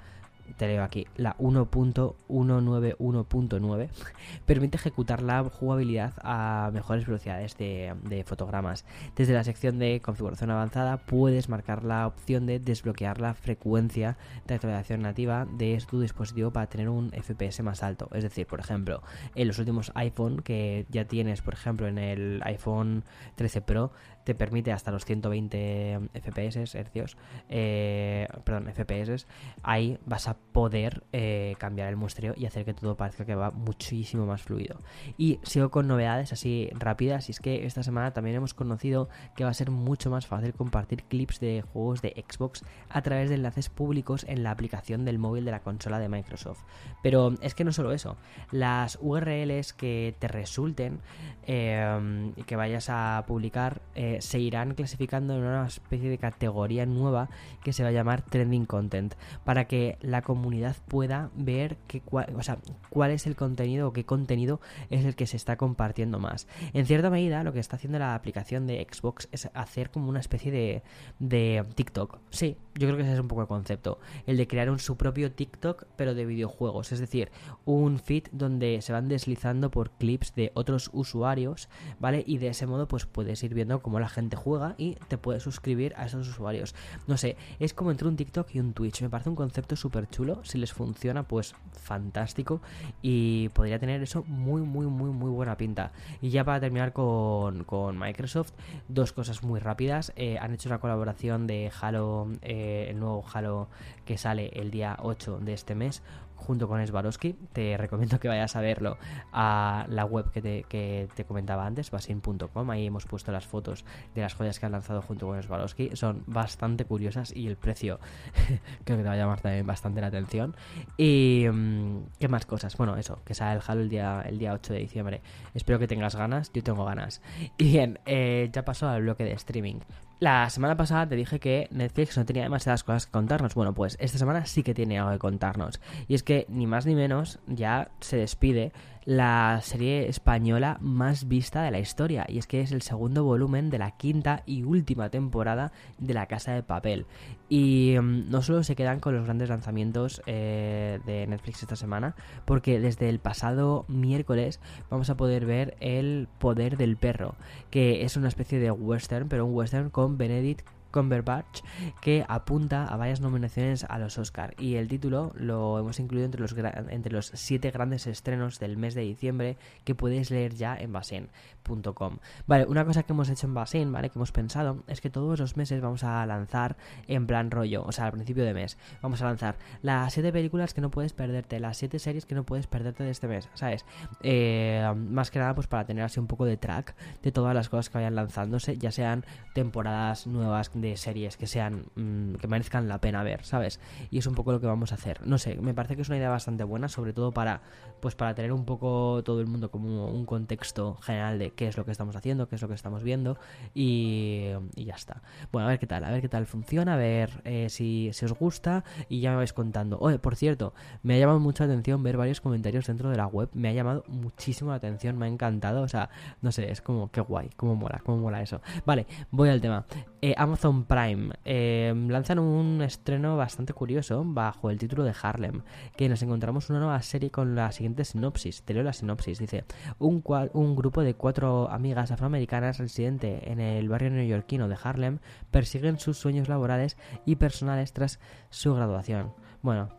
te 0.58 0.68
leo 0.68 0.84
aquí, 0.84 1.08
la 1.16 1.38
1.191.9 1.38 3.90
permite 4.46 4.78
ejecutar 4.78 5.22
la 5.22 5.44
jugabilidad 5.44 6.14
a 6.22 6.72
mejores 6.74 7.06
velocidades 7.06 7.58
de, 7.58 8.24
fotogramas. 8.26 8.86
Desde 9.16 9.34
la 9.34 9.44
sección 9.44 9.78
de 9.80 10.02
configuración 10.02 10.52
avanzada 10.52 10.98
puedes 10.98 11.50
marcar 11.50 11.84
la 11.84 12.08
opción 12.08 12.46
de 12.46 12.60
desbloquear 12.60 13.20
la 13.22 13.34
frecuencia 13.34 14.18
de 14.46 14.56
actualización 14.56 15.02
nativa 15.02 15.46
de 15.46 15.82
tu 15.90 16.02
dispositivo 16.02 16.52
para 16.52 16.68
tener 16.68 16.90
un 16.90 17.12
FPS 17.12 17.64
más 17.64 17.84
alto. 17.84 18.10
Es 18.14 18.24
decir, 18.24 18.46
por 18.48 18.60
ejemplo, 18.60 19.02
en 19.36 19.48
los 19.48 19.60
últimos 19.60 19.92
iPhone 19.96 20.42
que 20.42 20.86
ya 20.90 21.06
tienes, 21.06 21.42
por 21.42 21.54
ejemplo, 21.54 21.88
en 21.88 21.98
el 21.98 22.42
iPhone 22.44 23.04
13 23.36 23.62
Pro, 23.62 23.92
te 24.24 24.36
permite 24.36 24.74
hasta 24.74 24.92
los 24.92 25.06
120 25.06 26.00
FPS, 26.22 26.76
hercios, 26.76 27.16
perdón, 27.48 28.70
FPS, 28.74 29.26
ahí 29.64 29.98
vas 30.06 30.28
a 30.28 30.37
poder 30.38 31.04
eh, 31.14 31.56
cambiar 31.60 31.90
el 31.90 31.98
muestreo 31.98 32.34
y 32.36 32.46
hacer 32.46 32.66
que 32.66 32.74
todo 32.74 32.98
parezca 32.98 33.26
que 33.26 33.36
va 33.36 33.52
muchísimo 33.52 34.26
más 34.26 34.42
fluido. 34.42 34.78
Y 35.18 35.40
sigo 35.44 35.70
con 35.70 35.88
novedades 35.88 36.34
así 36.34 36.70
rápidas, 36.74 37.30
y 37.30 37.32
es 37.32 37.40
que 37.40 37.66
esta 37.66 37.84
semana 37.84 38.12
también 38.12 38.38
hemos 38.38 38.54
conocido 38.54 39.10
que 39.36 39.44
va 39.44 39.52
a 39.52 39.54
ser 39.54 39.70
mucho 39.70 40.10
más 40.10 40.26
fácil 40.26 40.54
compartir 40.54 41.04
clips 41.04 41.40
de 41.40 41.64
juegos 41.74 42.02
de 42.02 42.24
Xbox 42.28 42.64
a 42.90 43.02
través 43.02 43.30
de 43.30 43.36
enlaces 43.36 43.70
públicos 43.70 44.26
en 44.28 44.44
la 44.44 44.52
aplicación 44.52 45.06
del 45.06 45.20
móvil 45.20 45.46
de 45.46 45.52
la 45.52 45.60
consola 45.60 46.00
de 46.00 46.10
Microsoft. 46.10 46.64
Pero 47.04 47.34
es 47.42 47.54
que 47.54 47.64
no 47.64 47.72
solo 47.72 47.92
eso, 47.92 48.18
las 48.52 48.98
URLs 49.02 49.74
que 49.74 50.16
te 50.20 50.28
resulten 50.28 51.02
eh, 51.46 52.34
y 52.36 52.44
que 52.44 52.56
vayas 52.56 52.90
a 52.90 53.24
publicar 53.28 53.82
eh, 53.96 54.18
se 54.22 54.40
irán 54.40 54.74
clasificando 54.74 55.36
en 55.36 55.44
una 55.44 55.68
especie 55.68 56.10
de 56.10 56.18
categoría 56.18 56.86
nueva 56.86 57.30
que 57.64 57.74
se 57.74 57.84
va 57.84 57.90
a 57.90 57.92
llamar 57.92 58.22
Trending 58.22 58.66
Content 58.66 59.16
para 59.44 59.66
que 59.66 59.98
la 60.02 60.22
comunidad 60.28 60.76
pueda 60.90 61.32
ver 61.38 61.78
que, 61.88 62.02
o 62.12 62.44
sea, 62.44 62.58
cuál 62.90 63.12
es 63.12 63.28
el 63.28 63.38
contenido 63.38 63.88
o 63.88 63.94
qué 63.94 64.04
contenido 64.04 64.60
es 64.90 65.06
el 65.06 65.16
que 65.16 65.26
se 65.26 65.38
está 65.38 65.56
compartiendo 65.56 66.20
más. 66.20 66.50
En 66.74 66.86
cierta 66.86 67.10
medida, 67.10 67.46
lo 67.46 67.54
que 67.54 67.62
está 67.62 67.78
haciendo 67.78 67.98
la 67.98 68.14
aplicación 68.14 68.68
de 68.68 68.86
Xbox 68.92 69.30
es 69.32 69.50
hacer 69.54 69.90
como 69.90 70.10
una 70.10 70.20
especie 70.20 70.52
de, 70.52 70.84
de 71.20 71.64
TikTok. 71.76 72.20
Sí, 72.30 72.58
yo 72.76 72.88
creo 72.88 72.98
que 72.98 73.04
ese 73.04 73.14
es 73.14 73.20
un 73.22 73.30
poco 73.30 73.44
el 73.44 73.48
concepto. 73.48 74.00
El 74.26 74.36
de 74.36 74.50
crear 74.50 74.70
un 74.70 74.80
su 74.80 74.98
propio 74.98 75.32
TikTok, 75.32 75.86
pero 75.96 76.14
de 76.14 76.26
videojuegos. 76.26 76.92
Es 76.92 77.00
decir, 77.00 77.32
un 77.64 77.98
feed 77.98 78.26
donde 78.34 78.82
se 78.82 78.92
van 78.92 79.08
deslizando 79.08 79.72
por 79.72 79.92
clips 79.92 80.36
de 80.36 80.52
otros 80.56 80.90
usuarios, 80.92 81.70
¿vale? 82.02 82.26
Y 82.28 82.38
de 82.38 82.50
ese 82.50 82.68
modo, 82.68 82.90
pues 82.90 83.06
puedes 83.06 83.42
ir 83.44 83.54
viendo 83.54 83.82
cómo 83.82 84.02
la 84.02 84.10
gente 84.10 84.36
juega 84.36 84.76
y 84.78 84.96
te 85.08 85.18
puedes 85.18 85.44
suscribir 85.44 85.94
a 85.96 86.06
esos 86.06 86.28
usuarios. 86.28 86.76
No 87.08 87.16
sé, 87.16 87.38
es 87.60 87.74
como 87.74 87.92
entre 87.92 88.10
un 88.10 88.18
TikTok 88.18 88.54
y 88.54 88.60
un 88.60 88.74
Twitch. 88.74 89.02
Me 89.02 89.10
parece 89.10 89.30
un 89.30 89.38
concepto 89.38 89.78
súper 89.78 90.10
chulo. 90.10 90.17
Si 90.44 90.58
les 90.58 90.74
funciona, 90.74 91.24
pues 91.24 91.56
fantástico. 91.72 92.62
Y 93.02 93.50
podría 93.50 93.80
tener 93.80 94.02
eso 94.02 94.24
muy, 94.28 94.62
muy, 94.62 94.88
muy, 94.88 95.12
muy 95.12 95.30
buena 95.30 95.58
pinta. 95.58 95.92
Y 96.22 96.30
ya 96.30 96.44
para 96.44 96.60
terminar 96.60 96.94
con, 96.94 97.66
Microsoft, 97.98 98.54
dos 98.88 99.14
cosas 99.14 99.44
muy 99.44 99.60
rápidas. 99.60 100.12
Eh, 100.16 100.38
han 100.40 100.54
hecho 100.54 100.70
una 100.70 100.80
colaboración 100.80 101.48
de 101.48 101.72
Halo, 101.80 102.30
eh, 102.42 102.88
el 102.90 103.00
nuevo 103.00 103.24
Halo 103.32 103.68
que 104.06 104.18
sale 104.18 104.50
el 104.54 104.72
día 104.72 104.98
8 105.02 105.40
de 105.40 105.54
este 105.54 105.76
mes 105.76 106.02
junto 106.38 106.68
con 106.68 106.86
Swarovski. 106.86 107.34
Te 107.52 107.76
recomiendo 107.78 108.20
que 108.20 108.28
vayas 108.28 108.56
a 108.56 108.62
verlo 108.62 108.98
a 109.34 109.86
la 109.90 110.06
web 110.06 110.32
que 110.32 110.42
te, 110.42 110.64
que 110.64 111.10
te 111.16 111.26
comentaba 111.26 111.66
antes, 111.66 111.92
basin.com. 111.92 112.70
Ahí 112.70 112.86
hemos 112.86 113.06
puesto 113.06 113.32
las 113.32 113.46
fotos 113.46 113.84
de 114.16 114.22
las 114.22 114.34
joyas 114.34 114.60
que 114.60 114.66
han 114.66 114.72
lanzado 114.72 115.02
junto 115.02 115.28
con 115.28 115.42
Swarovski. 115.44 115.96
Son 115.96 116.24
bastante 116.28 116.86
curiosas 116.86 117.36
y 117.36 117.48
el 117.48 117.58
precio 117.58 118.00
creo 118.86 118.98
que 118.98 119.04
te 119.04 119.10
va 119.10 119.14
a 119.14 119.18
llamar 119.18 119.42
también 119.42 119.68
bastante 119.68 120.00
la 120.00 120.08
atención. 120.08 120.56
Y 120.96 121.46
mm, 121.52 122.04
qué 122.20 122.28
más 122.28 122.46
cosas. 122.46 122.78
Bueno, 122.78 122.96
eso, 122.96 123.20
que 123.26 123.34
sale 123.34 123.58
el 123.58 123.64
Halo 123.68 123.82
el 123.82 123.90
día, 123.90 124.22
el 124.26 124.38
día 124.38 124.54
8 124.54 124.74
de 124.74 124.80
diciembre. 124.80 125.22
Espero 125.54 125.80
que 125.80 125.88
tengas 125.88 126.16
ganas. 126.16 126.52
Yo 126.54 126.64
tengo 126.64 126.86
ganas. 126.86 127.22
Y 127.58 127.72
bien, 127.72 128.00
eh, 128.06 128.50
ya 128.52 128.64
pasó 128.64 128.88
al 128.88 129.02
bloque 129.02 129.24
de 129.24 129.34
streaming. 129.34 129.80
La 130.20 130.50
semana 130.50 130.76
pasada 130.76 131.08
te 131.08 131.16
dije 131.16 131.40
que 131.40 131.68
Netflix 131.70 132.18
no 132.18 132.26
tenía 132.26 132.42
demasiadas 132.42 132.84
cosas 132.84 133.06
que 133.06 133.12
contarnos. 133.12 133.54
Bueno, 133.54 133.76
pues 133.76 133.98
esta 134.00 134.18
semana 134.18 134.48
sí 134.48 134.64
que 134.64 134.74
tiene 134.74 134.98
algo 134.98 135.12
que 135.12 135.20
contarnos. 135.20 135.80
Y 136.08 136.16
es 136.16 136.24
que 136.24 136.48
ni 136.50 136.66
más 136.66 136.88
ni 136.88 136.96
menos 136.96 137.38
ya 137.46 137.92
se 138.00 138.18
despide 138.18 138.72
la 139.08 139.62
serie 139.64 140.10
española 140.10 140.78
más 140.82 141.30
vista 141.30 141.62
de 141.62 141.72
la 141.72 141.80
historia. 141.80 142.26
Y 142.28 142.40
es 142.40 142.46
que 142.46 142.60
es 142.60 142.74
el 142.74 142.82
segundo 142.82 143.24
volumen 143.24 143.70
de 143.70 143.78
la 143.78 143.92
quinta 143.92 144.44
y 144.46 144.64
última 144.64 145.10
temporada 145.10 145.72
de 145.98 146.14
La 146.14 146.26
Casa 146.26 146.52
de 146.52 146.62
Papel. 146.62 147.06
Y 147.48 147.96
mm, 147.98 148.30
no 148.30 148.42
solo 148.42 148.64
se 148.64 148.76
quedan 148.76 149.00
con 149.00 149.16
los 149.16 149.24
grandes 149.24 149.48
lanzamientos 149.48 150.22
eh, 150.26 151.00
de 151.06 151.26
Netflix 151.26 151.64
esta 151.64 151.78
semana, 151.78 152.16
porque 152.44 152.82
desde 152.82 153.08
el 153.08 153.20
pasado 153.20 153.86
miércoles 153.88 154.60
vamos 154.90 155.10
a 155.10 155.16
poder 155.16 155.46
ver 155.46 155.78
El 155.80 156.28
Poder 156.38 156.76
del 156.76 156.98
Perro, 156.98 157.36
que 157.72 158.04
es 158.04 158.18
una 158.18 158.28
especie 158.28 158.60
de 158.60 158.72
western, 158.72 159.30
pero 159.30 159.46
un 159.46 159.56
western 159.56 159.90
con 159.90 160.18
Benedict 160.18 160.68
Cumberbatch 160.92 161.62
que 162.02 162.26
apunta 162.28 162.86
a 162.86 162.98
varias 162.98 163.22
nominaciones 163.22 163.86
a 163.86 164.00
los 164.00 164.18
Oscar 164.18 164.54
y 164.58 164.76
el 164.76 164.88
título 164.88 165.32
lo 165.36 165.80
hemos 165.80 166.00
incluido 166.00 166.26
entre 166.26 166.42
los, 166.42 166.56
entre 166.90 167.12
los 167.12 167.32
siete 167.34 167.72
grandes 167.72 168.08
estrenos 168.08 168.60
del 168.60 168.78
mes 168.78 168.94
de 168.96 169.02
diciembre 169.02 169.58
que 169.84 169.96
puedes 169.96 170.32
leer 170.32 170.54
ya 170.56 170.76
en 170.76 170.92
basen.com. 170.92 172.18
Vale, 172.46 172.66
una 172.66 172.86
cosa 172.86 173.04
que 173.04 173.14
hemos 173.14 173.30
hecho 173.30 173.48
en 173.48 173.54
Basen, 173.54 173.92
¿vale? 173.92 174.10
Que 174.10 174.18
hemos 174.18 174.32
pensado 174.32 174.84
es 174.88 175.02
que 175.02 175.10
todos 175.10 175.40
los 175.40 175.58
meses 175.58 175.82
vamos 175.82 176.04
a 176.04 176.26
lanzar 176.26 176.78
en 177.08 177.28
plan 177.28 177.52
rollo, 177.52 177.84
o 177.86 177.92
sea, 177.92 178.06
al 178.06 178.12
principio 178.12 178.44
de 178.44 178.54
mes, 178.54 178.78
vamos 179.02 179.22
a 179.22 179.26
lanzar 179.26 179.56
las 179.82 180.14
siete 180.14 180.32
películas 180.32 180.74
que 180.74 180.82
no 180.82 180.90
puedes 180.90 181.14
perderte, 181.14 181.60
las 181.60 181.78
siete 181.78 182.00
series 182.00 182.26
que 182.26 182.36
no 182.36 182.44
puedes 182.44 182.68
perderte 182.68 183.04
de 183.04 183.12
este 183.12 183.28
mes, 183.28 183.50
¿sabes? 183.54 183.86
Eh, 184.22 184.94
más 184.96 185.32
que 185.32 185.40
nada 185.40 185.56
pues 185.56 185.68
para 185.68 185.86
tener 185.86 186.04
así 186.04 186.20
un 186.20 186.28
poco 186.28 186.46
de 186.46 186.58
track 186.58 186.96
de 187.22 187.32
todas 187.32 187.54
las 187.54 187.70
cosas 187.70 187.90
que 187.90 187.98
vayan 187.98 188.16
lanzándose, 188.16 188.78
ya 188.78 188.92
sean 188.92 189.26
temporadas 189.54 190.28
nuevas 190.28 190.70
de 190.82 190.98
series 190.98 191.38
que 191.38 191.48
sean 191.48 191.86
mm, 191.96 192.36
que 192.36 192.48
merezcan 192.48 192.88
la 192.88 193.00
pena 193.00 193.24
ver, 193.24 193.44
¿sabes? 193.44 193.80
Y 194.12 194.18
es 194.20 194.28
un 194.28 194.36
poco 194.36 194.52
lo 194.52 194.60
que 194.60 194.68
vamos 194.68 194.92
a 194.92 194.96
hacer. 194.96 195.26
No 195.26 195.38
sé, 195.38 195.56
me 195.56 195.74
parece 195.74 195.96
que 195.96 196.02
es 196.02 196.10
una 196.10 196.18
idea 196.18 196.30
bastante 196.30 196.64
buena, 196.64 196.90
sobre 196.90 197.14
todo 197.14 197.32
para 197.32 197.62
pues 198.00 198.16
para 198.16 198.36
tener 198.36 198.54
un 198.54 198.66
poco 198.66 199.22
todo 199.24 199.42
el 199.42 199.48
mundo 199.48 199.72
como 199.72 200.08
un 200.08 200.26
contexto 200.26 200.98
general 201.02 201.40
de 201.40 201.52
qué 201.52 201.68
es 201.68 201.78
lo 201.78 201.86
que 201.86 201.92
estamos 201.92 202.16
haciendo, 202.16 202.48
qué 202.48 202.56
es 202.56 202.62
lo 202.62 202.68
que 202.68 202.76
estamos 202.76 203.04
viendo 203.04 203.38
y, 203.74 204.52
ya 204.76 204.96
está. 204.96 205.22
Bueno, 205.52 205.68
a 205.68 205.72
ver 205.72 205.80
qué 205.80 205.88
tal, 205.88 206.04
a 206.04 206.12
ver 206.12 206.22
qué 206.22 206.30
tal 206.30 206.46
funciona, 206.46 206.94
a 206.94 206.98
ver 206.98 207.42
eh, 207.44 207.68
si, 207.70 208.12
si, 208.14 208.26
os 208.26 208.34
gusta 208.34 208.84
y 209.10 209.20
ya 209.20 209.32
me 209.32 209.38
vais 209.38 209.54
contando. 209.54 209.98
Oye, 210.00 210.20
por 210.20 210.36
cierto, 210.36 210.74
me 211.04 211.16
ha 211.16 211.20
llamado 211.20 211.40
mucha 211.40 211.64
atención 211.64 212.04
ver 212.04 212.18
varios 212.18 212.42
comentarios 212.42 212.88
dentro 212.88 213.10
de 213.10 213.18
la 213.18 213.28
web, 213.28 213.50
me 213.54 213.70
ha 213.70 213.74
llamado 213.74 214.04
muchísimo 214.08 214.70
la 214.70 214.78
atención, 214.78 215.18
me 215.18 215.26
ha 215.26 215.30
encantado, 215.30 215.82
o 215.82 215.88
sea, 215.88 216.10
no 216.42 216.52
sé, 216.52 216.72
es 216.72 216.82
como 216.82 217.12
qué 217.12 217.22
guay, 217.22 217.50
cómo 217.56 217.76
mola, 217.76 218.02
cómo 218.06 218.18
mola 218.20 218.42
eso. 218.42 218.62
Vale, 218.86 219.08
voy 219.32 219.50
al 219.50 219.62
tema. 219.62 219.86
Eh, 220.22 220.34
Amazon 220.38 220.67
Prime 220.86 221.34
eh, 221.46 221.94
lanzan 222.10 222.40
un 222.40 222.82
estreno 222.82 223.38
bastante 223.38 223.74
curioso 223.74 224.24
bajo 224.26 224.70
el 224.70 224.78
título 224.78 225.04
de 225.04 225.14
Harlem, 225.22 225.62
que 225.96 226.10
nos 226.10 226.22
encontramos 226.22 226.70
una 226.70 226.80
nueva 226.80 227.02
serie 227.02 227.32
con 227.32 227.56
la 227.56 227.72
siguiente 227.72 228.06
sinopsis. 228.06 228.64
Te 228.64 228.74
leo 228.74 228.84
la 228.84 228.94
sinopsis. 228.94 229.40
Dice, 229.40 229.66
un, 230.00 230.24
un 230.54 230.76
grupo 230.76 231.02
de 231.02 231.14
cuatro 231.14 231.70
amigas 231.70 232.12
afroamericanas 232.12 232.78
residentes 232.78 233.42
en 233.44 233.60
el 233.60 233.88
barrio 233.90 234.10
neoyorquino 234.10 234.68
de 234.68 234.78
Harlem 234.82 235.20
persiguen 235.52 236.00
sus 236.00 236.18
sueños 236.18 236.50
laborales 236.50 236.98
y 237.26 237.36
personales 237.36 237.94
tras 237.94 238.20
su 238.50 238.74
graduación. 238.74 239.34
Bueno, 239.62 239.90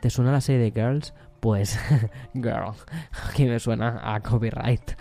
¿te 0.00 0.10
suena 0.10 0.32
la 0.32 0.40
serie 0.40 0.62
de 0.62 0.70
Girls? 0.70 1.14
Pues 1.44 1.78
girl, 2.32 2.72
aquí 3.28 3.44
me 3.44 3.60
suena 3.60 4.00
a 4.02 4.18
copyright. 4.20 4.92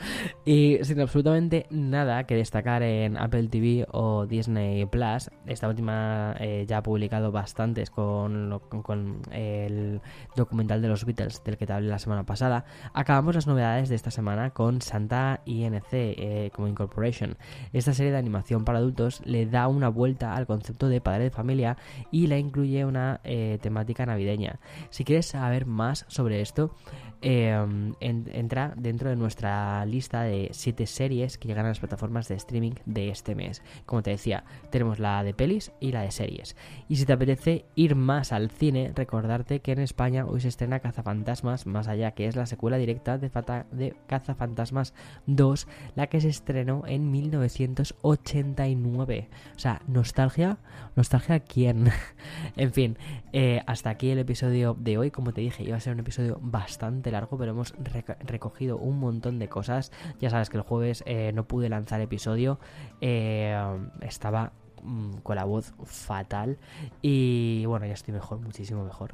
Y 0.43 0.77
sin 0.81 0.99
absolutamente 0.99 1.67
nada 1.69 2.25
que 2.25 2.35
destacar 2.35 2.83
en 2.83 3.15
Apple 3.15 3.47
TV 3.47 3.87
o 3.93 4.25
Disney 4.25 4.85
Plus, 4.85 5.31
esta 5.45 5.69
última 5.69 6.35
eh, 6.41 6.65
ya 6.67 6.79
ha 6.79 6.83
publicado 6.83 7.31
bastantes 7.31 7.89
con, 7.89 8.59
con, 8.59 9.21
el 9.31 10.01
documental 10.35 10.81
de 10.81 10.89
los 10.89 11.05
Beatles 11.05 11.41
del 11.45 11.55
que 11.55 11.65
te 11.65 11.71
hablé 11.71 11.87
la 11.87 11.97
semana 11.97 12.25
pasada, 12.25 12.65
acabamos 12.93 13.35
las 13.35 13.47
novedades 13.47 13.87
de 13.87 13.95
esta 13.95 14.11
semana 14.11 14.49
con 14.49 14.81
Santa 14.81 15.39
INC 15.45 15.93
eh, 15.93 16.51
como 16.53 16.67
Incorporation. 16.67 17.37
Esta 17.71 17.93
serie 17.93 18.11
de 18.11 18.17
animación 18.17 18.65
para 18.65 18.79
adultos 18.79 19.21
le 19.23 19.45
da 19.45 19.69
una 19.69 19.87
vuelta 19.87 20.35
al 20.35 20.45
concepto 20.45 20.89
de 20.89 20.99
padre 20.99 21.23
de 21.23 21.31
familia 21.31 21.77
y 22.11 22.27
la 22.27 22.37
incluye 22.37 22.83
una 22.83 23.21
eh, 23.23 23.59
temática 23.61 24.05
navideña. 24.05 24.59
Si 24.89 25.05
quieres 25.05 25.27
saber 25.27 25.65
más 25.65 26.05
sobre 26.09 26.32
esto, 26.41 26.75
em, 27.21 27.93
entra 27.99 28.73
dentro 28.75 29.09
de 29.09 29.15
nuestra 29.15 29.85
lista 29.85 30.23
de 30.23 30.49
7 30.51 30.87
series 30.87 31.37
que 31.37 31.47
llegan 31.47 31.65
a 31.65 31.69
las 31.69 31.79
plataformas 31.79 32.27
de 32.27 32.35
streaming 32.35 32.73
de 32.85 33.09
este 33.09 33.35
mes. 33.35 33.61
Como 33.85 34.03
te 34.03 34.11
decía, 34.11 34.43
tenemos 34.69 34.99
la 34.99 35.23
de 35.23 35.33
pelis 35.33 35.71
y 35.79 35.91
la 35.91 36.01
de 36.01 36.11
series. 36.11 36.55
Y 36.89 36.97
si 36.97 37.05
te 37.05 37.13
apetece 37.13 37.65
ir 37.75 37.95
más 37.95 38.31
al 38.31 38.51
cine, 38.51 38.91
recordarte 38.95 39.61
que 39.61 39.71
en 39.71 39.79
España 39.79 40.25
hoy 40.25 40.41
se 40.41 40.49
estrena 40.49 40.79
Cazafantasmas 40.79 41.65
Más 41.65 41.87
Allá, 41.87 42.11
que 42.11 42.27
es 42.27 42.35
la 42.35 42.45
secuela 42.45 42.77
directa 42.77 43.17
de, 43.17 43.31
de 43.71 43.95
Cazafantasmas 44.07 44.93
2, 45.27 45.67
la 45.95 46.07
que 46.07 46.21
se 46.21 46.29
estrenó 46.29 46.83
en 46.87 47.11
1989. 47.11 49.29
O 49.55 49.59
sea, 49.59 49.81
nostalgia, 49.87 50.57
nostalgia 50.95 51.39
quién. 51.39 51.91
en 52.55 52.73
fin, 52.73 52.97
eh, 53.31 53.61
hasta 53.65 53.89
aquí 53.89 54.09
el 54.09 54.19
episodio 54.19 54.75
de 54.79 54.97
hoy. 54.97 55.11
Como 55.11 55.33
te 55.33 55.41
dije, 55.41 55.63
iba 55.63 55.77
a 55.77 55.79
ser 55.79 55.93
un 55.93 55.99
episodio 55.99 56.22
bastante 56.41 57.11
largo, 57.11 57.37
pero 57.37 57.51
hemos 57.51 57.73
recogido 58.19 58.77
un 58.77 58.99
montón 58.99 59.39
de 59.39 59.49
cosas. 59.49 59.91
Ya 60.19 60.29
sabes 60.29 60.49
que 60.49 60.57
el 60.57 60.63
jueves 60.63 61.03
eh, 61.05 61.31
no 61.33 61.45
pude 61.45 61.69
lanzar 61.69 62.01
episodio, 62.01 62.59
eh, 63.01 63.55
estaba 64.01 64.51
mm, 64.81 65.17
con 65.17 65.35
la 65.35 65.45
voz 65.45 65.73
fatal 65.85 66.57
y 67.01 67.65
bueno, 67.65 67.85
ya 67.85 67.93
estoy 67.93 68.13
mejor, 68.13 68.39
muchísimo 68.39 68.83
mejor. 68.83 69.13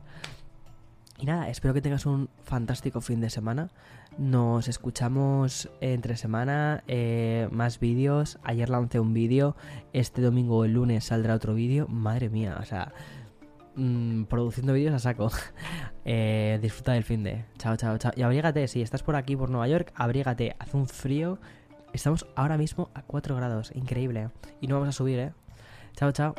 Y 1.19 1.25
nada, 1.25 1.49
espero 1.49 1.73
que 1.73 1.81
tengas 1.81 2.05
un 2.05 2.29
fantástico 2.43 3.01
fin 3.01 3.19
de 3.19 3.29
semana. 3.29 3.69
Nos 4.17 4.69
escuchamos 4.69 5.69
entre 5.81 6.15
semana, 6.15 6.83
eh, 6.87 7.49
más 7.51 7.79
vídeos. 7.79 8.39
Ayer 8.41 8.69
lancé 8.69 9.01
un 9.01 9.13
vídeo, 9.13 9.57
este 9.91 10.21
domingo 10.21 10.59
o 10.59 10.65
el 10.65 10.73
lunes 10.73 11.03
saldrá 11.03 11.35
otro 11.35 11.53
vídeo. 11.53 11.87
Madre 11.89 12.29
mía, 12.29 12.57
o 12.61 12.65
sea, 12.65 12.93
mm, 13.79 14.23
produciendo 14.25 14.73
vídeos 14.73 14.93
a 14.95 14.99
saco. 14.99 15.29
Eh, 16.11 16.57
disfruta 16.59 16.93
del 16.93 17.03
fin 17.03 17.23
de. 17.23 17.45
Chao, 17.59 17.75
chao, 17.75 17.95
chao. 17.99 18.11
Y 18.15 18.23
abrígate, 18.23 18.67
si 18.67 18.81
estás 18.81 19.03
por 19.03 19.15
aquí, 19.15 19.35
por 19.35 19.51
Nueva 19.51 19.67
York, 19.67 19.91
abrígate. 19.93 20.55
Hace 20.57 20.75
un 20.75 20.87
frío. 20.87 21.37
Estamos 21.93 22.25
ahora 22.35 22.57
mismo 22.57 22.89
a 22.95 23.03
4 23.03 23.35
grados. 23.35 23.71
Increíble. 23.75 24.29
Y 24.59 24.65
no 24.65 24.75
vamos 24.75 24.89
a 24.89 24.91
subir, 24.91 25.19
¿eh? 25.19 25.33
Chao, 25.93 26.11
chao. 26.11 26.33